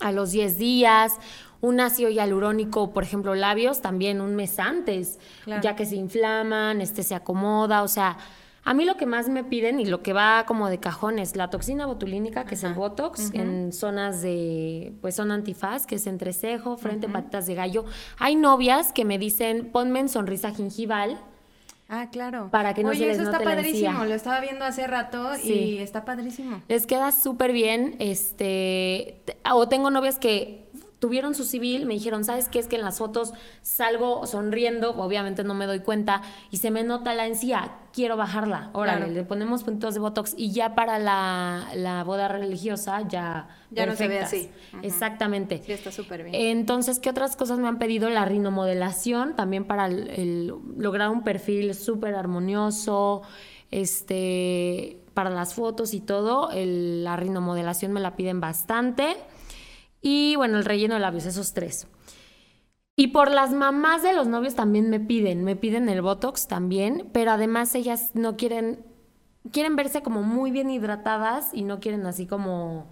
a 0.00 0.12
los 0.12 0.32
10 0.32 0.58
días. 0.58 1.18
Un 1.60 1.78
ácido 1.80 2.10
hialurónico, 2.10 2.92
por 2.92 3.04
ejemplo, 3.04 3.36
labios, 3.36 3.80
también 3.82 4.20
un 4.20 4.34
mes 4.34 4.58
antes, 4.58 5.20
ya 5.46 5.76
que 5.76 5.86
se 5.86 5.94
inflaman, 5.94 6.80
este 6.80 7.04
se 7.04 7.14
acomoda, 7.14 7.84
o 7.84 7.88
sea, 7.88 8.18
a 8.64 8.74
mí 8.74 8.84
lo 8.84 8.96
que 8.96 9.06
más 9.06 9.28
me 9.28 9.42
piden 9.42 9.80
y 9.80 9.86
lo 9.86 10.02
que 10.02 10.12
va 10.12 10.44
como 10.46 10.68
de 10.68 10.78
cajón 10.78 11.18
es 11.18 11.34
la 11.34 11.50
toxina 11.50 11.86
botulínica, 11.86 12.44
que 12.44 12.54
es 12.54 12.62
el 12.62 12.74
Botox, 12.74 13.32
en 13.34 13.72
zonas 13.72 14.22
de, 14.22 14.92
pues 15.00 15.16
son 15.16 15.32
antifaz, 15.32 15.86
que 15.86 15.96
es 15.96 16.06
entrecejo, 16.06 16.76
frente, 16.76 17.08
patitas 17.08 17.46
de 17.46 17.54
gallo. 17.54 17.84
Hay 18.18 18.36
novias 18.36 18.92
que 18.92 19.04
me 19.04 19.18
dicen, 19.18 19.70
ponme 19.72 19.98
en 19.98 20.08
sonrisa 20.08 20.52
gingival, 20.52 21.18
Ah, 21.94 22.08
claro. 22.10 22.48
Para 22.50 22.72
que 22.72 22.82
no 22.82 22.88
Oye, 22.88 23.00
se 23.00 23.06
les 23.06 23.16
eso 23.18 23.24
note 23.26 23.36
está 23.36 23.50
padrísimo. 23.54 24.04
Lo 24.06 24.14
estaba 24.14 24.40
viendo 24.40 24.64
hace 24.64 24.86
rato 24.86 25.32
y 25.44 25.76
está 25.76 26.06
padrísimo. 26.06 26.62
Les 26.66 26.86
queda 26.86 27.12
súper 27.12 27.52
bien. 27.52 27.96
Este, 27.98 29.20
te- 29.26 29.36
o 29.52 29.68
tengo 29.68 29.90
novias 29.90 30.18
que 30.18 30.70
tuvieron 31.02 31.34
su 31.34 31.42
civil, 31.42 31.84
me 31.84 31.94
dijeron, 31.94 32.22
¿sabes 32.22 32.48
qué? 32.48 32.60
Es 32.60 32.68
que 32.68 32.76
en 32.76 32.82
las 32.82 32.98
fotos 32.98 33.32
salgo 33.60 34.24
sonriendo, 34.24 34.90
obviamente 34.92 35.42
no 35.42 35.52
me 35.52 35.66
doy 35.66 35.80
cuenta, 35.80 36.22
y 36.52 36.58
se 36.58 36.70
me 36.70 36.84
nota 36.84 37.12
la 37.12 37.26
encía, 37.26 37.72
quiero 37.92 38.16
bajarla. 38.16 38.70
Órale, 38.72 38.98
Claro. 38.98 39.12
le 39.12 39.24
ponemos 39.24 39.64
puntos 39.64 39.94
de 39.94 40.00
Botox 40.00 40.32
y 40.36 40.52
ya 40.52 40.76
para 40.76 41.00
la, 41.00 41.66
la 41.74 42.04
boda 42.04 42.28
religiosa 42.28 43.00
ya... 43.08 43.48
Ya 43.72 43.84
no 43.86 43.96
se 43.96 44.06
ve 44.06 44.20
así. 44.20 44.48
Exactamente. 44.82 45.60
Sí, 45.66 45.72
está 45.72 45.90
súper 45.90 46.22
bien. 46.22 46.36
Entonces, 46.36 47.00
¿qué 47.00 47.10
otras 47.10 47.34
cosas 47.34 47.58
me 47.58 47.66
han 47.66 47.80
pedido? 47.80 48.08
La 48.08 48.24
rinomodelación, 48.24 49.34
también 49.34 49.64
para 49.64 49.86
el- 49.86 50.08
el 50.10 50.54
lograr 50.78 51.08
un 51.10 51.24
perfil 51.24 51.74
súper 51.74 52.14
armonioso, 52.14 53.22
este, 53.72 55.00
para 55.14 55.30
las 55.30 55.54
fotos 55.54 55.94
y 55.94 56.00
todo, 56.00 56.50
el- 56.52 57.02
la 57.04 57.16
rinomodelación 57.16 57.92
me 57.92 57.98
la 58.00 58.14
piden 58.14 58.40
bastante. 58.40 59.16
Y 60.02 60.34
bueno, 60.36 60.58
el 60.58 60.64
relleno 60.64 60.94
de 60.94 61.00
labios, 61.00 61.24
esos 61.24 61.54
tres. 61.54 61.86
Y 62.96 63.08
por 63.08 63.30
las 63.30 63.52
mamás 63.52 64.02
de 64.02 64.12
los 64.12 64.26
novios 64.26 64.54
también 64.54 64.90
me 64.90 65.00
piden, 65.00 65.44
me 65.44 65.56
piden 65.56 65.88
el 65.88 66.02
Botox 66.02 66.46
también, 66.46 67.08
pero 67.12 67.30
además 67.30 67.74
ellas 67.74 68.10
no 68.14 68.36
quieren, 68.36 68.84
quieren 69.50 69.76
verse 69.76 70.02
como 70.02 70.22
muy 70.22 70.50
bien 70.50 70.68
hidratadas 70.68 71.54
y 71.54 71.62
no 71.62 71.80
quieren 71.80 72.04
así 72.04 72.26
como... 72.26 72.86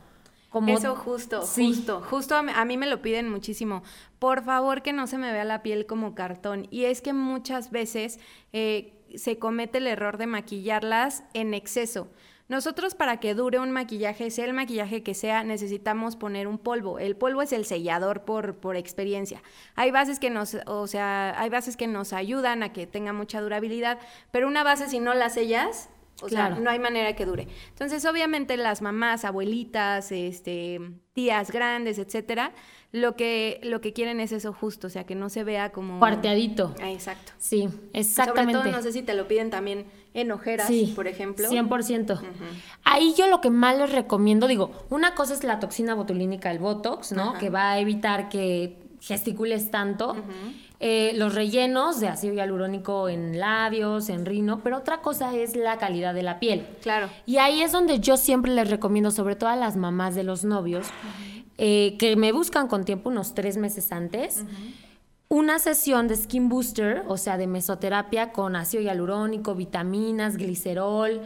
como 0.48 0.68
Eso 0.68 0.96
justo, 0.96 1.42
Sí. 1.42 1.66
justo, 1.74 2.00
justo 2.08 2.34
a 2.34 2.42
mí, 2.42 2.50
a 2.54 2.64
mí 2.64 2.78
me 2.78 2.86
lo 2.86 3.02
piden 3.02 3.28
muchísimo. 3.28 3.82
Por 4.18 4.42
favor 4.42 4.80
que 4.82 4.94
no 4.94 5.06
se 5.06 5.18
me 5.18 5.32
vea 5.32 5.44
la 5.44 5.62
piel 5.62 5.84
como 5.84 6.14
cartón. 6.14 6.66
Y 6.70 6.84
es 6.84 7.02
que 7.02 7.12
muchas 7.12 7.70
veces 7.70 8.20
eh, 8.54 8.94
se 9.16 9.38
comete 9.38 9.78
el 9.78 9.86
error 9.86 10.16
de 10.16 10.26
maquillarlas 10.26 11.24
en 11.34 11.52
exceso. 11.52 12.08
Nosotros 12.50 12.96
para 12.96 13.18
que 13.20 13.32
dure 13.34 13.60
un 13.60 13.70
maquillaje, 13.70 14.28
sea 14.32 14.44
el 14.44 14.52
maquillaje 14.54 15.04
que 15.04 15.14
sea, 15.14 15.44
necesitamos 15.44 16.16
poner 16.16 16.48
un 16.48 16.58
polvo. 16.58 16.98
El 16.98 17.14
polvo 17.14 17.42
es 17.42 17.52
el 17.52 17.64
sellador 17.64 18.24
por, 18.24 18.56
por 18.56 18.74
experiencia. 18.74 19.40
Hay 19.76 19.92
bases 19.92 20.18
que 20.18 20.30
nos, 20.30 20.56
o 20.66 20.88
sea, 20.88 21.40
hay 21.40 21.48
bases 21.48 21.76
que 21.76 21.86
nos 21.86 22.12
ayudan 22.12 22.64
a 22.64 22.72
que 22.72 22.88
tenga 22.88 23.12
mucha 23.12 23.40
durabilidad, 23.40 24.00
pero 24.32 24.48
una 24.48 24.64
base 24.64 24.88
si 24.88 24.98
no 24.98 25.14
la 25.14 25.30
sellas, 25.30 25.90
o 26.22 26.26
Claro. 26.26 26.56
sea, 26.56 26.64
no 26.64 26.70
hay 26.70 26.80
manera 26.80 27.14
que 27.14 27.24
dure. 27.24 27.46
Entonces, 27.68 28.04
obviamente, 28.04 28.56
las 28.56 28.82
mamás, 28.82 29.24
abuelitas, 29.24 30.10
este, 30.12 30.80
tías 31.14 31.50
grandes, 31.52 31.98
etcétera, 31.98 32.52
lo 32.92 33.14
que, 33.14 33.60
lo 33.62 33.80
que 33.80 33.92
quieren 33.92 34.18
es 34.20 34.32
eso 34.32 34.52
justo, 34.52 34.88
o 34.88 34.90
sea, 34.90 35.04
que 35.04 35.14
no 35.14 35.28
se 35.28 35.44
vea 35.44 35.70
como. 35.70 35.98
cuarteadito. 35.98 36.74
Ah, 36.82 36.90
exacto. 36.90 37.32
Sí, 37.38 37.68
exactamente. 37.92 38.54
Sobre 38.54 38.70
todo, 38.70 38.76
no 38.78 38.82
sé 38.82 38.92
si 38.92 39.02
te 39.02 39.14
lo 39.14 39.28
piden 39.28 39.50
también 39.50 39.86
en 40.12 40.32
ojeras, 40.32 40.66
Sí, 40.66 40.92
por 40.96 41.06
ejemplo. 41.06 41.48
100%. 41.48 42.20
Ahí 42.84 43.14
yo 43.16 43.28
lo 43.28 43.40
que 43.40 43.50
más 43.50 43.78
les 43.78 43.92
recomiendo, 43.92 44.48
digo, 44.48 44.72
una 44.90 45.14
cosa 45.14 45.34
es 45.34 45.44
la 45.44 45.60
toxina 45.60 45.94
botulínica, 45.94 46.50
el 46.50 46.58
Botox, 46.58 47.12
¿no? 47.12 47.34
Que 47.34 47.48
va 47.48 47.72
a 47.72 47.78
evitar 47.78 48.28
que 48.28 48.76
gesticules 49.00 49.70
tanto. 49.70 50.16
Eh, 50.82 51.12
los 51.14 51.34
rellenos 51.34 52.00
de 52.00 52.08
ácido 52.08 52.32
hialurónico 52.32 53.10
en 53.10 53.38
labios, 53.38 54.08
en 54.08 54.24
rino, 54.24 54.60
pero 54.64 54.78
otra 54.78 55.02
cosa 55.02 55.36
es 55.36 55.54
la 55.54 55.76
calidad 55.76 56.14
de 56.14 56.22
la 56.22 56.40
piel. 56.40 56.66
Claro. 56.80 57.10
Y 57.26 57.36
ahí 57.36 57.62
es 57.62 57.70
donde 57.70 58.00
yo 58.00 58.16
siempre 58.16 58.50
les 58.52 58.70
recomiendo, 58.70 59.10
sobre 59.10 59.36
todo 59.36 59.50
a 59.50 59.56
las 59.56 59.76
mamás 59.76 60.14
de 60.14 60.24
los 60.24 60.42
novios, 60.42 60.86
eh, 61.62 61.96
que 61.98 62.16
me 62.16 62.32
buscan 62.32 62.68
con 62.68 62.84
tiempo, 62.84 63.10
unos 63.10 63.34
tres 63.34 63.58
meses 63.58 63.92
antes, 63.92 64.44
una 65.28 65.58
sesión 65.58 66.08
de 66.08 66.16
skin 66.16 66.48
booster, 66.48 67.04
o 67.06 67.18
sea, 67.18 67.36
de 67.36 67.46
mesoterapia 67.46 68.32
con 68.32 68.56
ácido 68.56 68.82
hialurónico, 68.82 69.54
vitaminas, 69.54 70.38
glicerol, 70.38 71.20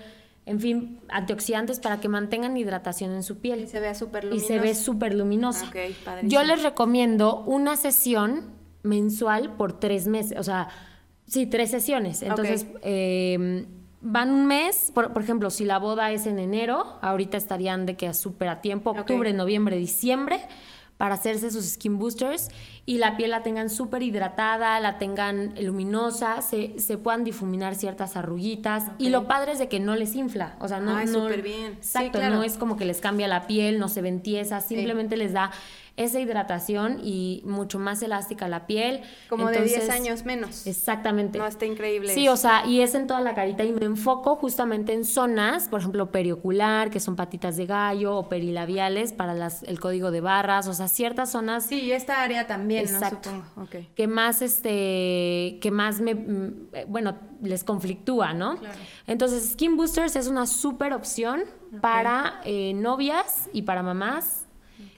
en 0.45 0.59
fin, 0.59 1.01
antioxidantes 1.09 1.79
para 1.79 2.01
que 2.01 2.09
mantengan 2.09 2.57
hidratación 2.57 3.13
en 3.13 3.23
su 3.23 3.39
piel. 3.39 3.61
Y 3.63 3.67
se 3.69 3.79
vea 3.79 3.95
súper 3.95 4.25
Y 4.25 4.27
luminoso. 4.27 4.47
se 4.49 4.59
ve 4.59 4.75
súper 4.75 5.15
luminosa. 5.15 5.67
Ok, 5.69 5.77
padrísimo. 6.05 6.31
Yo 6.33 6.43
les 6.43 6.65
recomiendo 6.65 7.45
una 7.47 7.77
sesión 7.77 8.51
mensual 8.83 9.55
por 9.57 9.79
tres 9.79 10.09
meses, 10.09 10.37
o 10.37 10.43
sea, 10.43 10.69
sí, 11.27 11.47
tres 11.47 11.71
sesiones. 11.71 12.23
Entonces, 12.23 12.67
eh, 12.83 13.67
van 14.05 14.31
un 14.31 14.47
mes, 14.47 14.93
por, 14.95 15.13
por 15.13 15.23
ejemplo, 15.23 15.51
si 15.51 15.65
la 15.65 15.79
boda 15.79 16.13
es 16.13 16.27
en 16.27 16.39
enero, 16.39 16.99
ahorita 17.01 17.37
estarían 17.37 17.87
de 17.87 17.97
que 17.97 18.13
súper 18.15 18.49
a 18.49 18.61
tiempo, 18.61 18.91
octubre, 18.91 19.33
noviembre, 19.33 19.77
diciembre, 19.77 20.41
para 20.99 21.17
hacerse 21.17 21.51
sus 21.51 21.65
skin 21.65 21.99
boosters 21.99 22.51
y 22.87 22.99
la 22.99 23.17
piel 23.17 23.31
la 23.33 23.43
tengan 23.43 23.69
súper 23.69 24.03
hidratada, 24.05 24.79
la 24.79 24.99
tengan 24.99 25.55
luminosa, 25.61 26.41
se, 26.41 26.79
se 26.79 26.99
puedan 26.99 27.25
difuminar 27.25 27.75
ciertas 27.75 28.15
arruguitas. 28.17 28.85
Y 28.99 29.09
lo 29.09 29.27
padre 29.27 29.53
es 29.53 29.59
de 29.59 29.69
que 29.69 29.81
no 29.81 29.97
les 29.97 30.15
infla, 30.15 30.55
o 30.61 30.69
sea, 30.69 30.79
no... 30.79 30.95
Ay, 30.97 31.07
no- 31.07 31.23
súper 31.23 31.43
bien. 31.43 31.73
Sí, 31.81 31.99
Exacto, 31.99 32.19
claro. 32.21 32.37
no 32.37 32.43
es 32.45 32.57
como 32.57 32.77
que 32.77 32.85
les 32.85 33.01
cambia 33.01 33.27
la 33.27 33.49
piel, 33.49 33.81
no 33.81 33.89
se 33.89 34.03
ven 34.03 34.21
tiesas, 34.23 34.67
simplemente 34.69 35.17
les 35.17 35.33
da 35.33 35.51
esa 35.97 36.19
hidratación 36.19 36.99
y 37.05 37.43
mucho 37.45 37.79
más 37.79 38.03
elástica 38.03 38.49
la 38.49 38.67
piel. 38.67 39.03
Como 39.29 39.49
de 39.49 39.61
10 39.63 39.73
Entonces, 39.75 39.91
años 39.95 40.25
menos. 40.25 40.67
Exactamente. 40.67 41.39
No, 41.39 41.47
está 41.47 41.67
increíble. 41.67 42.13
Sí, 42.13 42.29
o 42.29 42.37
sea, 42.37 42.67
y 42.67 42.81
es 42.81 42.95
en 42.95 43.07
toda 43.07 43.21
la 43.21 43.35
carita 43.35 43.63
y 43.65 43.73
me 43.73 43.85
enfoco 43.85 44.37
justamente 44.37 44.93
en 44.93 45.05
zonas, 45.05 45.69
por 45.69 45.81
ejemplo, 45.81 46.11
periocular, 46.11 46.91
que 46.91 46.99
son 46.99 47.15
patitas 47.15 47.57
de 47.57 47.67
gallo, 47.67 48.17
o 48.17 48.29
perilabiales 48.29 49.13
para 49.13 49.35
las, 49.35 49.63
el 49.65 49.79
código 49.79 50.11
de 50.11 50.21
barras, 50.21 50.67
o 50.67 50.75
sea, 50.75 50.89
ciertas 50.89 51.31
zonas 51.31 51.67
Sí, 51.67 51.81
y 51.81 51.93
esta 51.93 52.23
área 52.23 52.47
también, 52.47 52.85
Exacto. 52.85 53.31
¿no? 53.31 53.45
Supongo. 53.45 53.69
Que 53.95 54.07
más 54.09 54.43
este 54.43 55.59
que 55.61 55.71
más 55.71 56.01
me 56.01 56.13
eh, 56.73 56.85
bueno 56.89 57.17
les 57.43 57.65
conflictúa 57.65 58.33
no 58.33 58.57
Claro. 58.57 58.75
entonces 59.07 59.51
skin 59.53 59.77
boosters 59.77 60.17
es 60.17 60.29
una 60.29 60.47
súper 60.47 60.93
opción 60.93 61.43
para 61.81 62.41
eh, 62.45 62.73
novias 62.75 63.49
y 63.53 63.63
para 63.63 63.83
mamás 63.83 64.44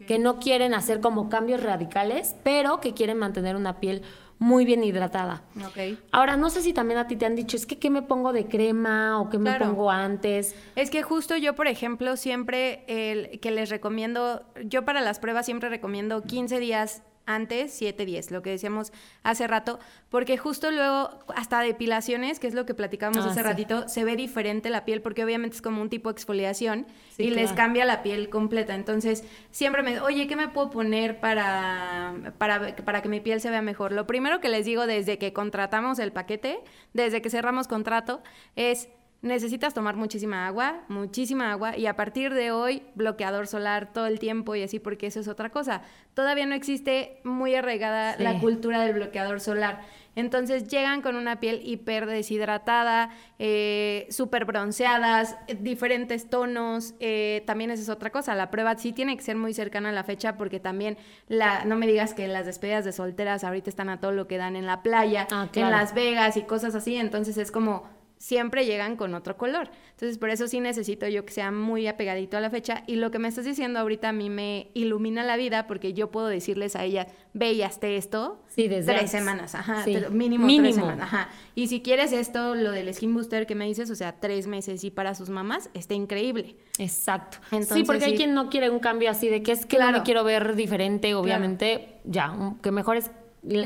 que 0.06 0.18
no 0.18 0.38
quieren 0.38 0.74
hacer 0.74 1.00
como 1.00 1.28
cambios 1.28 1.62
radicales 1.62 2.34
pero 2.42 2.80
que 2.80 2.94
quieren 2.94 3.18
mantener 3.18 3.56
una 3.56 3.80
piel 3.80 4.02
muy 4.38 4.66
bien 4.66 4.84
hidratada 4.84 5.42
Ok. 5.66 5.98
ahora 6.12 6.36
no 6.36 6.50
sé 6.50 6.60
si 6.60 6.72
también 6.74 6.98
a 6.98 7.06
ti 7.08 7.16
te 7.16 7.24
han 7.24 7.34
dicho 7.36 7.56
es 7.56 7.64
que 7.64 7.78
qué 7.78 7.88
me 7.88 8.02
pongo 8.02 8.32
de 8.34 8.46
crema 8.46 9.18
o 9.20 9.30
qué 9.30 9.38
me 9.38 9.50
Claro. 9.50 9.66
pongo 9.66 9.90
antes 9.90 10.54
Es 10.74 10.90
que 10.90 11.02
justo 11.02 11.36
yo, 11.38 11.54
por 11.54 11.66
ejemplo, 11.68 12.16
siempre 12.18 12.84
el 12.86 13.40
que 13.40 13.50
les 13.50 13.70
recomiendo, 13.70 14.42
yo 14.64 14.84
para 14.84 15.00
las 15.00 15.18
pruebas 15.20 15.46
siempre 15.46 15.68
recomiendo 15.70 16.22
15 16.22 16.58
días 16.60 17.02
antes, 17.26 17.72
7 17.74 18.06
días, 18.06 18.30
lo 18.30 18.40
que 18.42 18.50
decíamos 18.50 18.92
hace 19.22 19.46
rato, 19.46 19.78
porque 20.08 20.38
justo 20.38 20.70
luego 20.70 21.10
hasta 21.34 21.60
depilaciones, 21.60 22.38
que 22.40 22.46
es 22.46 22.54
lo 22.54 22.64
que 22.66 22.74
platicábamos 22.74 23.24
Ah, 23.26 23.30
hace 23.30 23.40
sí. 23.40 23.46
ratito, 23.46 23.88
se 23.88 24.04
ve 24.04 24.16
diferente 24.16 24.70
la 24.70 24.84
piel 24.84 25.02
porque 25.02 25.24
obviamente 25.24 25.56
es 25.56 25.62
como 25.62 25.82
un 25.82 25.90
tipo 25.90 26.08
de 26.08 26.12
exfoliación 26.14 26.86
Sí, 27.16 27.24
y 27.24 27.30
les 27.30 27.52
cambia 27.52 27.84
la 27.84 28.02
piel 28.02 28.28
completa. 28.28 28.74
Entonces, 28.74 29.24
siempre 29.50 29.82
me, 29.82 30.00
oye, 30.00 30.26
¿qué 30.26 30.36
me 30.36 30.48
puedo 30.48 30.70
poner 30.70 31.18
para, 31.18 32.14
para, 32.38 32.76
para 32.76 33.02
que 33.02 33.08
mi 33.08 33.20
piel 33.20 33.40
se 33.40 33.50
vea 33.50 33.62
mejor? 33.62 33.92
Lo 33.92 34.06
primero 34.06 34.40
que 34.40 34.48
les 34.48 34.64
digo 34.64 34.86
desde 34.86 35.18
que 35.18 35.32
contratamos 35.32 35.98
el 35.98 36.12
paquete, 36.12 36.58
desde 36.92 37.22
que 37.22 37.30
cerramos 37.30 37.66
contrato, 37.68 38.22
es 38.54 38.88
necesitas 39.22 39.74
tomar 39.74 39.96
muchísima 39.96 40.46
agua, 40.46 40.82
muchísima 40.88 41.50
agua, 41.50 41.76
y 41.76 41.86
a 41.86 41.96
partir 41.96 42.32
de 42.34 42.50
hoy, 42.52 42.82
bloqueador 42.94 43.46
solar 43.46 43.92
todo 43.92 44.06
el 44.06 44.18
tiempo 44.18 44.54
y 44.54 44.62
así, 44.62 44.78
porque 44.78 45.06
eso 45.08 45.20
es 45.20 45.28
otra 45.28 45.50
cosa. 45.50 45.82
Todavía 46.14 46.46
no 46.46 46.54
existe 46.54 47.20
muy 47.24 47.54
arraigada 47.54 48.16
Sí. 48.16 48.22
la 48.22 48.38
cultura 48.38 48.80
del 48.82 48.94
bloqueador 48.94 49.40
solar. 49.40 49.80
Entonces 50.14 50.68
llegan 50.68 51.02
con 51.02 51.14
una 51.16 51.40
piel 51.40 51.60
hiper 51.62 52.06
deshidratada, 52.06 53.10
eh, 53.38 54.06
súper 54.10 54.46
bronceadas, 54.46 55.36
diferentes 55.60 56.30
tonos. 56.30 56.94
eh, 57.00 57.42
también 57.46 57.70
esa 57.70 57.82
es 57.82 57.88
otra 57.90 58.10
cosa. 58.10 58.34
La 58.34 58.50
prueba 58.50 58.76
sí 58.78 58.92
tiene 58.92 59.14
que 59.16 59.22
ser 59.22 59.36
muy 59.36 59.52
cercana 59.52 59.90
a 59.90 59.92
la 59.92 60.04
fecha 60.04 60.38
porque 60.38 60.58
también 60.60 60.96
la, 61.28 61.64
no 61.66 61.76
me 61.76 61.86
digas 61.86 62.14
que 62.14 62.28
las 62.28 62.46
despedidas 62.46 62.84
de 62.86 62.92
solteras 62.92 63.44
ahorita 63.44 63.68
están 63.68 63.88
a 63.90 64.00
todo 64.00 64.12
lo 64.12 64.26
que 64.26 64.38
dan 64.38 64.56
en 64.56 64.64
la 64.66 64.82
playa, 64.82 65.26
Ah, 65.30 65.48
en. 65.52 65.70
Las 65.70 65.92
Vegas 65.94 66.36
y 66.38 66.42
cosas 66.44 66.74
así. 66.74 66.96
Entonces 66.96 67.36
es 67.36 67.50
como 67.50 67.84
siempre 68.18 68.64
llegan 68.64 68.96
con 68.96 69.14
otro 69.14 69.36
color. 69.36 69.68
Entonces, 69.90 70.18
por 70.18 70.30
eso 70.30 70.48
sí 70.48 70.60
necesito 70.60 71.06
yo 71.08 71.24
que 71.24 71.32
sea 71.32 71.50
muy 71.50 71.86
apegadito 71.86 72.36
a 72.36 72.40
la 72.40 72.50
fecha. 72.50 72.82
Y 72.86 72.96
lo 72.96 73.10
que 73.10 73.18
me 73.18 73.28
estás 73.28 73.44
diciendo 73.44 73.78
ahorita 73.78 74.08
a 74.08 74.12
mí 74.12 74.30
me 74.30 74.68
ilumina 74.74 75.22
la 75.22 75.36
vida 75.36 75.66
porque 75.66 75.92
yo 75.92 76.10
puedo 76.10 76.26
decirles 76.26 76.76
a 76.76 76.84
ella, 76.84 77.06
ve 77.34 77.52
y 77.52 77.62
hazte 77.62 77.96
esto. 77.96 78.42
Sí, 78.48 78.68
desde 78.68 78.86
tres 78.92 78.98
antes. 79.00 79.10
semanas, 79.10 79.54
ajá, 79.54 79.84
Sí. 79.84 79.96
mínimo, 80.10 80.46
Mínimo. 80.46 80.64
tres 80.64 80.74
semanas, 80.76 81.00
ajá. 81.12 81.28
Y 81.54 81.68
si 81.68 81.82
quieres 81.82 82.12
esto, 82.12 82.54
lo 82.54 82.70
del 82.72 82.92
skin 82.94 83.12
booster 83.14 83.46
que 83.46 83.54
me 83.54 83.66
dices, 83.66 83.90
o 83.90 83.94
sea, 83.94 84.12
tres 84.18 84.46
meses 84.46 84.82
y 84.84 84.90
para 84.90 85.14
sus 85.14 85.28
mamás, 85.28 85.70
está 85.74 85.94
increíble. 85.94 86.56
Exacto. 86.78 87.38
sí, 87.50 87.56
Entonces, 87.56 87.86
porque 87.86 88.04
hay 88.06 88.12
sí. 88.12 88.16
quien 88.16 88.34
no 88.34 88.48
quiere 88.50 88.70
un 88.70 88.78
cambio 88.78 89.10
así 89.10 89.28
de 89.28 89.42
que 89.42 89.52
es 89.52 89.66
que 89.66 89.76
no 89.76 89.82
Claro. 89.84 89.98
me 89.98 90.04
quiero 90.04 90.24
ver 90.24 90.56
diferente, 90.56 91.14
obviamente, 91.14 92.00
ya, 92.04 92.34
que 92.62 92.70
mejores 92.70 93.10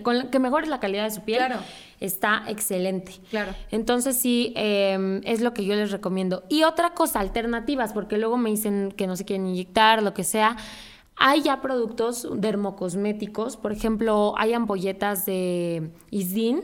con 0.02 0.18
la- 0.18 0.30
que 0.30 0.38
mejores 0.38 0.68
la 0.68 0.80
calidad 0.80 1.04
de 1.04 1.10
su 1.10 1.22
piel, 1.22 1.38
Claro. 1.38 1.60
está 2.00 2.44
excelente. 2.48 3.12
Claro. 3.30 3.52
Entonces 3.70 4.16
sí, 4.16 4.52
eh, 4.56 5.20
es 5.24 5.40
lo 5.40 5.54
que 5.54 5.64
yo 5.64 5.74
les 5.74 5.90
recomiendo. 5.90 6.44
Y 6.48 6.62
otra 6.64 6.90
cosa, 6.94 7.20
alternativas, 7.20 7.92
porque 7.92 8.18
luego 8.18 8.36
me 8.36 8.50
dicen 8.50 8.92
que 8.96 9.06
no 9.06 9.16
se 9.16 9.24
quieren 9.24 9.46
inyectar, 9.46 10.02
lo 10.02 10.12
que 10.14 10.24
sea. 10.24 10.56
Hay 11.16 11.42
ya 11.42 11.60
productos 11.60 12.26
dermocosméticos, 12.34 13.56
por 13.56 13.72
ejemplo, 13.72 14.34
hay 14.38 14.52
ampolletas 14.54 15.26
de 15.26 15.90
Isdin 16.10 16.62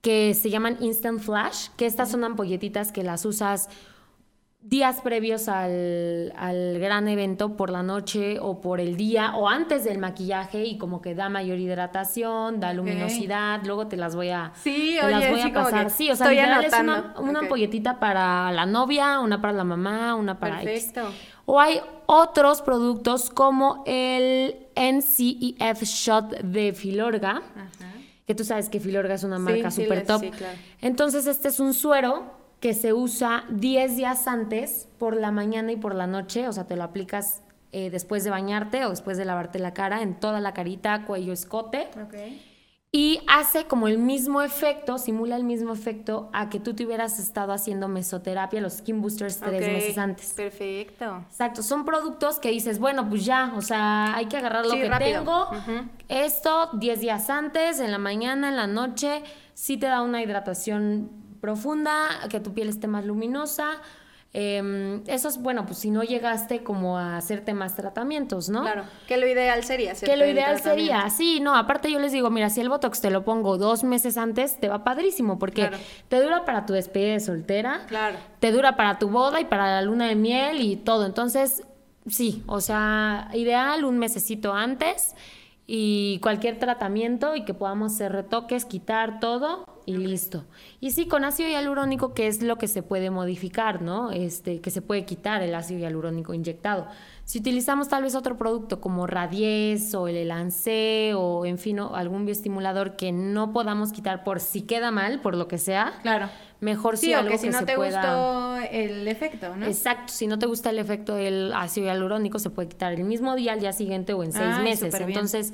que 0.00 0.34
se 0.34 0.50
llaman 0.50 0.76
Instant 0.80 1.18
Flash, 1.20 1.68
que 1.76 1.86
estas 1.86 2.10
son 2.10 2.24
ampolletitas 2.24 2.92
que 2.92 3.02
las 3.02 3.24
usas 3.24 3.68
días 4.64 5.02
previos 5.02 5.48
al, 5.48 6.32
gran 6.80 7.06
evento 7.06 7.54
por 7.54 7.68
la 7.68 7.82
noche 7.82 8.38
o 8.40 8.62
por 8.62 8.80
el 8.80 8.96
día 8.96 9.36
o 9.36 9.46
antes 9.46 9.84
del 9.84 9.98
maquillaje 9.98 10.64
y 10.64 10.78
como 10.78 11.02
que 11.02 11.14
da 11.14 11.28
mayor 11.28 11.58
hidratación, 11.58 12.60
da 12.60 12.72
luminosidad, 12.72 13.60
luego 13.64 13.86
te 13.88 13.98
las 13.98 14.16
voy 14.16 14.30
a, 14.30 14.52
sí, 14.62 14.96
las 14.96 15.30
voy 15.30 15.40
a 15.42 15.52
pasar. 15.52 15.90
Sí, 15.90 16.10
o 16.10 16.16
sea, 16.16 16.32
es 16.62 16.72
una, 16.80 17.14
una 17.18 17.40
ampolletita 17.40 18.00
para 18.00 18.50
la 18.52 18.64
novia, 18.64 19.20
una 19.20 19.40
para 19.40 19.52
la 19.52 19.64
mamá, 19.64 20.14
una 20.14 20.40
para 20.40 20.60
Perfecto. 20.60 21.10
O 21.44 21.60
hay 21.60 21.80
otros 22.06 22.62
productos 22.62 23.28
como 23.28 23.82
el 23.86 24.56
NCEF 24.76 25.82
Shot 25.82 26.40
de 26.40 26.72
Filorga, 26.72 27.42
que 28.26 28.34
tú 28.34 28.44
sabes 28.44 28.70
que 28.70 28.80
Filorga 28.80 29.12
es 29.12 29.24
una 29.24 29.38
marca 29.38 29.70
súper 29.70 30.06
top. 30.06 30.24
Entonces 30.80 31.26
este 31.26 31.48
es 31.48 31.60
un 31.60 31.74
suero 31.74 32.43
que 32.64 32.72
se 32.72 32.94
usa 32.94 33.44
10 33.50 33.94
días 33.94 34.26
antes 34.26 34.88
por 34.98 35.18
la 35.18 35.30
mañana 35.30 35.70
y 35.72 35.76
por 35.76 35.94
la 35.94 36.06
noche, 36.06 36.48
o 36.48 36.52
sea, 36.54 36.64
te 36.64 36.76
lo 36.76 36.82
aplicas 36.82 37.42
eh, 37.72 37.90
después 37.90 38.24
de 38.24 38.30
bañarte 38.30 38.86
o 38.86 38.88
después 38.88 39.18
de 39.18 39.26
lavarte 39.26 39.58
la 39.58 39.74
cara 39.74 40.00
en 40.00 40.18
toda 40.18 40.40
la 40.40 40.54
carita, 40.54 41.04
cuello, 41.04 41.34
escote. 41.34 41.90
Y 42.90 43.20
hace 43.26 43.66
como 43.66 43.86
el 43.86 43.98
mismo 43.98 44.40
efecto, 44.40 44.96
simula 44.96 45.36
el 45.36 45.44
mismo 45.44 45.74
efecto 45.74 46.30
a 46.32 46.48
que 46.48 46.58
tú 46.58 46.72
te 46.72 46.86
hubieras 46.86 47.18
estado 47.18 47.52
haciendo 47.52 47.86
mesoterapia, 47.86 48.62
los 48.62 48.78
skin 48.78 49.02
boosters 49.02 49.40
tres 49.40 49.60
meses 49.60 49.98
antes. 49.98 50.32
Perfecto. 50.32 51.22
Exacto, 51.28 51.62
son 51.62 51.84
productos 51.84 52.38
que 52.38 52.50
dices, 52.50 52.78
bueno, 52.78 53.10
pues 53.10 53.26
ya, 53.26 53.52
o 53.56 53.60
sea, 53.60 54.16
hay 54.16 54.24
que 54.24 54.38
agarrar 54.38 54.64
lo 54.64 54.72
que 54.72 54.88
tengo. 54.88 55.48
Esto 56.08 56.70
10 56.72 56.98
días 56.98 57.28
antes, 57.28 57.78
en 57.80 57.90
la 57.90 57.98
mañana, 57.98 58.48
en 58.48 58.56
la 58.56 58.66
noche, 58.68 59.22
sí 59.52 59.76
te 59.76 59.84
da 59.84 60.00
una 60.00 60.22
hidratación 60.22 61.23
profunda, 61.44 62.08
que 62.30 62.40
tu 62.40 62.54
piel 62.54 62.70
esté 62.70 62.86
más 62.86 63.04
luminosa. 63.04 63.66
Em, 64.32 65.02
eso 65.06 65.28
es 65.28 65.36
bueno, 65.36 65.66
pues 65.66 65.78
si 65.78 65.90
no 65.90 66.02
llegaste 66.02 66.64
como 66.64 66.96
a 66.98 67.18
hacerte 67.18 67.52
más 67.52 67.76
tratamientos, 67.76 68.48
¿no? 68.48 68.62
Claro, 68.62 68.84
que 69.06 69.18
lo 69.18 69.28
ideal 69.28 69.62
sería 69.62 69.92
Que 69.92 70.16
lo 70.16 70.26
ideal 70.26 70.58
sería, 70.62 71.10
sí, 71.10 71.40
no, 71.40 71.54
aparte 71.54 71.92
yo 71.92 71.98
les 72.00 72.12
digo, 72.12 72.30
mira, 72.30 72.48
si 72.48 72.62
el 72.62 72.70
Botox 72.70 73.02
te 73.02 73.10
lo 73.10 73.26
pongo 73.26 73.58
dos 73.58 73.84
meses 73.84 74.16
antes, 74.16 74.58
te 74.58 74.68
va 74.68 74.84
padrísimo, 74.84 75.38
porque 75.38 75.70
te 76.08 76.20
dura 76.20 76.46
para 76.46 76.64
tu 76.64 76.72
despedida 76.72 77.12
de 77.12 77.20
soltera, 77.20 77.84
claro. 77.88 78.16
te 78.40 78.50
dura 78.50 78.74
para 78.74 78.98
tu 78.98 79.10
boda 79.10 79.38
y 79.38 79.44
para 79.44 79.66
la 79.66 79.82
luna 79.82 80.08
de 80.08 80.14
miel 80.14 80.62
y 80.62 80.76
todo. 80.76 81.04
Entonces, 81.04 81.62
sí, 82.08 82.42
o 82.46 82.62
sea, 82.62 83.28
ideal 83.34 83.84
un 83.84 83.98
mesecito 83.98 84.54
antes 84.54 85.14
y 85.66 86.18
cualquier 86.22 86.58
tratamiento 86.58 87.36
y 87.36 87.44
que 87.44 87.54
podamos 87.54 87.94
hacer 87.94 88.12
retoques, 88.12 88.64
quitar 88.64 89.18
todo 89.20 89.64
y 89.86 89.96
listo. 89.96 90.44
Y 90.80 90.90
sí, 90.90 91.06
con 91.06 91.24
ácido 91.24 91.48
hialurónico, 91.48 92.14
que 92.14 92.26
es 92.26 92.42
lo 92.42 92.56
que 92.56 92.68
se 92.68 92.82
puede 92.82 93.10
modificar, 93.10 93.82
¿no? 93.82 94.10
Este, 94.10 94.60
que 94.60 94.70
se 94.70 94.82
puede 94.82 95.04
quitar 95.04 95.42
el 95.42 95.54
ácido 95.54 95.80
hialurónico 95.80 96.34
inyectado. 96.34 96.86
Si 97.24 97.38
utilizamos 97.38 97.88
tal 97.88 98.02
vez 98.02 98.14
otro 98.14 98.36
producto 98.36 98.80
como 98.80 99.06
Radies 99.06 99.94
o 99.94 100.08
el 100.08 100.16
Elancé 100.16 101.12
o 101.14 101.46
en 101.46 101.58
fin, 101.58 101.78
algún 101.78 102.26
bioestimulador 102.26 102.96
que 102.96 103.12
no 103.12 103.52
podamos 103.52 103.92
quitar 103.92 104.24
por 104.24 104.40
si 104.40 104.62
queda 104.62 104.90
mal, 104.90 105.20
por 105.20 105.34
lo 105.34 105.48
que 105.48 105.58
sea, 105.58 105.98
claro. 106.02 106.28
Mejor 106.64 106.96
sí, 106.96 107.06
si 107.06 107.12
algo 107.12 107.30
que 107.30 107.38
si 107.38 107.48
no 107.50 107.64
te 107.64 107.76
pueda... 107.76 108.00
gustó 108.00 108.68
el 108.70 109.06
efecto, 109.06 109.54
¿no? 109.54 109.66
Exacto, 109.66 110.12
si 110.12 110.26
no 110.26 110.38
te 110.38 110.46
gusta 110.46 110.70
el 110.70 110.78
efecto 110.78 111.14
del 111.14 111.52
ácido 111.52 111.86
hialurónico, 111.86 112.38
se 112.38 112.50
puede 112.50 112.68
quitar 112.68 112.92
el 112.92 113.04
mismo 113.04 113.36
día, 113.36 113.52
al 113.52 113.60
día 113.60 113.72
siguiente 113.72 114.14
o 114.14 114.24
en 114.24 114.32
seis 114.32 114.58
meses. 114.58 114.94
Entonces, 114.94 115.52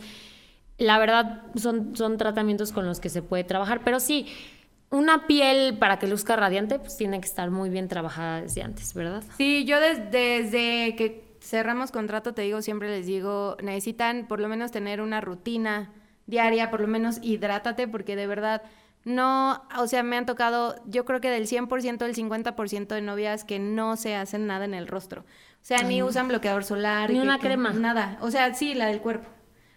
la 0.79 0.99
verdad, 0.99 1.43
son, 1.57 1.97
son 1.97 2.17
tratamientos 2.17 2.73
con 2.73 2.87
los 2.87 3.00
que 3.00 3.09
se 3.09 3.23
puede 3.23 3.45
trabajar, 3.45 3.83
pero 3.85 4.00
sí 4.00 4.26
una 4.90 5.26
piel 5.26 5.79
para 5.79 5.99
que 5.99 6.07
luzca 6.07 6.37
radiante, 6.37 6.79
pues 6.79 6.97
tiene 6.97 7.21
que 7.21 7.26
estar 7.26 7.50
muy 7.50 7.71
bien 7.71 7.88
trabajada 7.88 8.43
desde 8.43 8.62
antes, 8.62 8.93
¿verdad? 8.95 9.23
Sí, 9.37 9.64
yo 9.64 9.79
desde 9.81 10.96
que 10.96 11.37
cerramos 11.40 11.90
contrato, 11.90 12.35
te 12.35 12.42
digo, 12.42 12.61
siempre 12.61 12.88
les 12.88 13.07
digo, 13.07 13.57
necesitan 13.62 14.27
por 14.27 14.40
lo 14.40 14.49
menos 14.49 14.73
tener 14.73 15.01
una 15.01 15.20
rutina 15.20 15.92
diaria, 16.27 16.70
por 16.70 16.81
lo 16.81 16.88
menos 16.88 17.18
hidrátate, 17.23 17.88
porque 17.88 18.16
de 18.16 18.27
verdad 18.27 18.62
no, 19.05 19.63
o 19.79 19.87
sea, 19.87 20.03
me 20.03 20.17
han 20.17 20.27
tocado, 20.27 20.77
yo 20.87 21.05
creo 21.05 21.21
que 21.21 21.31
del 21.31 21.47
100%, 21.47 22.05
el 22.05 22.15
50% 22.15 22.87
de 22.89 23.01
novias 23.01 23.45
que 23.45 23.59
no 23.59 23.97
se 23.97 24.15
hacen 24.15 24.47
nada 24.47 24.65
en 24.65 24.75
el 24.75 24.87
rostro. 24.89 25.23
O 25.23 25.65
sea, 25.65 25.83
ni 25.83 26.03
usan 26.03 26.29
bloqueador 26.29 26.65
solar. 26.65 27.11
Ni 27.11 27.19
una 27.19 27.39
crema. 27.39 27.73
Nada. 27.73 28.19
O 28.21 28.31
sea, 28.31 28.55
sí, 28.55 28.75
la 28.75 28.87
del 28.87 29.01
cuerpo. 29.01 29.29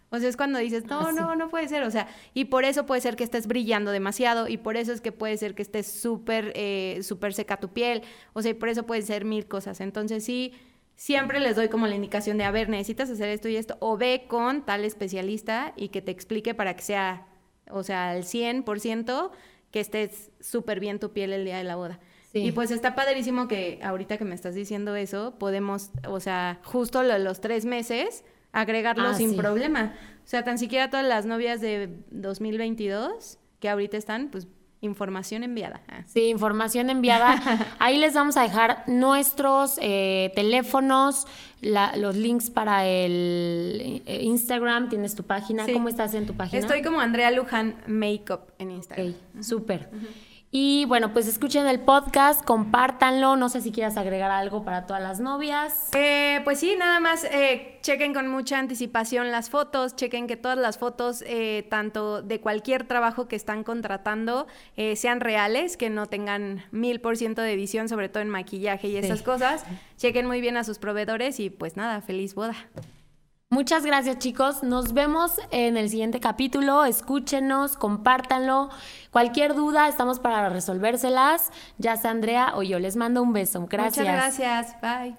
O 0.10 0.20
sea, 0.20 0.30
es 0.30 0.38
cuando 0.38 0.60
dices, 0.60 0.86
no, 0.86 1.12
no, 1.12 1.36
no 1.36 1.50
puede 1.50 1.68
ser. 1.68 1.84
O 1.84 1.92
sea, 1.92 2.08
y 2.34 2.46
por 2.46 2.66
eso 2.66 2.86
puede 2.86 3.02
ser 3.02 3.16
que 3.16 3.24
estés 3.24 3.48
brillando 3.48 3.92
demasiado 3.92 4.48
y 4.48 4.58
por 4.58 4.78
eso 4.78 4.94
es 4.94 5.02
que 5.02 5.12
puede 5.12 5.38
ser 5.38 5.56
que 5.56 5.64
estés 5.64 5.88
súper, 5.88 6.54
eh, 6.56 7.00
súper 7.02 7.34
seca 7.34 7.58
tu 7.58 7.70
piel. 7.70 8.04
O 8.34 8.42
sea, 8.42 8.52
y 8.52 8.54
por 8.54 8.70
eso 8.70 8.84
pueden 8.84 9.06
ser 9.06 9.26
mil 9.26 9.48
cosas. 9.48 9.82
Entonces, 9.82 10.24
sí, 10.24 10.54
siempre 10.96 11.40
les 11.40 11.56
doy 11.56 11.68
como 11.68 11.88
la 11.88 11.96
indicación 11.96 12.38
de, 12.38 12.44
a 12.44 12.52
ver, 12.52 12.70
necesitas 12.70 13.10
hacer 13.10 13.30
esto 13.30 13.50
y 13.50 13.56
esto, 13.56 13.76
o 13.80 13.98
ve 13.98 14.26
con 14.28 14.64
tal 14.64 14.86
especialista 14.86 15.74
y 15.76 15.90
que 15.90 16.02
te 16.02 16.12
explique 16.12 16.54
para 16.54 16.76
que 16.76 16.84
sea, 16.84 17.26
o 17.70 17.84
sea, 17.84 18.12
al 18.12 18.24
100% 18.24 19.32
que 19.72 19.80
estés 19.80 20.32
súper 20.40 20.80
bien 20.80 21.00
tu 21.00 21.12
piel 21.12 21.34
el 21.34 21.46
día 21.46 21.58
de 21.58 21.64
la 21.64 21.76
boda. 21.76 22.00
Y 22.34 22.52
pues 22.52 22.72
está 22.72 22.96
padrísimo 22.96 23.48
que 23.48 23.80
ahorita 23.84 24.18
que 24.18 24.26
me 24.26 24.34
estás 24.34 24.56
diciendo 24.56 24.96
eso, 24.96 25.36
podemos, 25.38 25.92
o 26.08 26.20
sea, 26.20 26.60
justo 26.64 27.04
los 27.04 27.42
tres 27.42 27.66
meses, 27.66 28.24
agregarlo 28.52 29.10
ah, 29.10 29.14
sin 29.14 29.36
problema. 29.36 29.94
O 30.24 30.28
sea, 30.28 30.44
tan 30.44 30.58
siquiera 30.58 30.90
todas 30.90 31.06
las 31.06 31.26
novias 31.26 31.62
de 31.62 31.90
2022 32.10 33.38
que 33.60 33.70
ahorita 33.70 33.98
están, 33.98 34.30
pues 34.32 34.48
Información 34.84 35.44
enviada. 35.44 35.80
Ah. 35.88 36.04
Sí, 36.08 36.26
información 36.26 36.90
enviada. 36.90 37.42
Ahí 37.80 37.98
les 37.98 38.14
vamos 38.14 38.36
a 38.36 38.42
dejar 38.44 38.84
nuestros 38.88 39.80
eh, 39.82 40.34
teléfonos, 40.36 41.26
los 41.62 42.18
links 42.18 42.50
para 42.50 42.86
el 42.86 44.04
eh, 44.06 44.20
Instagram. 44.24 44.90
Tienes 44.90 45.16
tu 45.16 45.24
página. 45.24 45.66
¿Cómo 45.72 45.88
estás 45.88 46.14
en 46.16 46.26
tu 46.26 46.34
página? 46.34 46.60
Estoy 46.60 46.82
como 46.82 47.00
Andrea 47.00 47.32
Luján 47.32 47.78
Makeup 47.88 48.52
en 48.60 48.72
Instagram. 48.72 49.12
Ok, 49.12 49.42
súper. 49.42 49.90
Y 50.56 50.86
bueno, 50.86 51.14
pues 51.14 51.28
escuchen 51.28 51.66
el 51.66 51.80
podcast, 51.80 52.46
compártanlo. 52.46 53.36
No 53.36 53.50
sé 53.50 53.60
si 53.60 53.72
quieras 53.72 53.98
agregar 53.98 54.30
algo 54.30 54.64
para 54.64 54.86
todas 54.86 55.02
las 55.02 55.20
novias. 55.20 55.90
Eh, 55.96 56.42
pues 56.44 56.60
sí, 56.60 56.76
nada 56.78 57.00
más 57.00 57.24
eh, 57.24 57.80
chequen 57.82 58.14
con 58.14 58.28
mucha 58.28 58.60
anticipación 58.60 59.32
las 59.32 59.50
fotos, 59.50 59.96
chequen 59.96 60.28
que 60.28 60.38
todas 60.38 60.60
las 60.60 60.78
fotos, 60.78 61.24
eh, 61.26 61.66
tanto 61.72 62.22
de 62.22 62.40
cualquier 62.40 62.88
trabajo 62.88 63.28
que 63.28 63.36
están 63.36 63.64
contratando, 63.64 64.46
sean 64.96 65.22
reales, 65.22 65.76
que 65.76 65.90
no 65.90 66.06
tengan 66.06 66.64
mil 66.70 67.02
por 67.02 67.18
ciento 67.18 67.42
de 67.42 67.54
edición, 67.54 67.90
sobre 67.90 68.08
todo 68.08 68.22
en 68.22 68.30
maquillaje 68.30 68.90
y 68.90 68.98
esas 68.98 69.24
cosas. 69.24 69.66
Chequen 69.98 70.28
muy 70.28 70.40
bien 70.40 70.56
a 70.58 70.64
sus 70.64 70.78
proveedores 70.78 71.40
y 71.40 71.50
pues 71.50 71.78
nada, 71.78 72.00
feliz 72.02 72.36
boda. 72.36 72.56
Muchas 73.54 73.86
gracias 73.86 74.18
chicos, 74.18 74.64
nos 74.64 74.94
vemos 74.94 75.40
en 75.52 75.78
el 75.78 75.88
siguiente 75.88 76.20
capítulo, 76.20 76.86
escúchenos, 76.86 77.78
compártanlo, 77.78 78.70
cualquier 79.12 79.54
duda 79.54 79.88
estamos 79.88 80.20
para 80.20 80.50
resolvérselas, 80.50 81.52
ya 81.78 81.96
sea 81.96 82.10
Andrea 82.10 82.54
o 82.56 82.64
yo, 82.64 82.80
les 82.80 82.96
mando 82.96 83.22
un 83.22 83.32
beso, 83.32 83.64
gracias. 83.70 84.08
Muchas 84.08 84.40
gracias, 84.40 84.82
bye. 84.82 85.16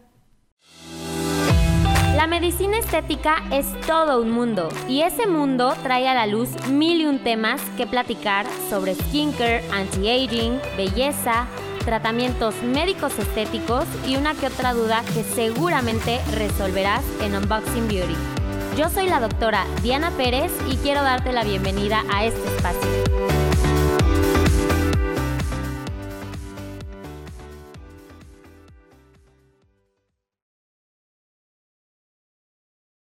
La 2.16 2.26
medicina 2.26 2.76
estética 2.76 3.36
es 3.52 3.66
todo 3.82 4.20
un 4.20 4.32
mundo 4.32 4.68
y 4.88 5.02
ese 5.02 5.28
mundo 5.28 5.72
trae 5.84 6.08
a 6.08 6.14
la 6.14 6.26
luz 6.26 6.48
mil 6.68 7.02
y 7.02 7.06
un 7.06 7.20
temas 7.20 7.60
que 7.76 7.86
platicar 7.86 8.46
sobre 8.68 8.96
skincare, 8.96 9.62
anti-aging, 9.70 10.58
belleza, 10.76 11.46
tratamientos 11.84 12.54
médicos 12.62 13.18
estéticos 13.18 13.84
y 14.06 14.16
una 14.16 14.34
que 14.34 14.46
otra 14.46 14.74
duda 14.74 15.02
que 15.14 15.22
seguramente 15.22 16.20
resolverás 16.32 17.04
en 17.20 17.34
Unboxing 17.36 17.88
Beauty. 17.88 18.16
Yo 18.76 18.88
soy 18.88 19.08
la 19.08 19.20
doctora 19.20 19.64
Diana 19.82 20.10
Pérez 20.12 20.52
y 20.68 20.76
quiero 20.78 21.02
darte 21.02 21.32
la 21.32 21.44
bienvenida 21.44 22.02
a 22.12 22.24
este 22.24 22.44
espacio. 22.56 23.43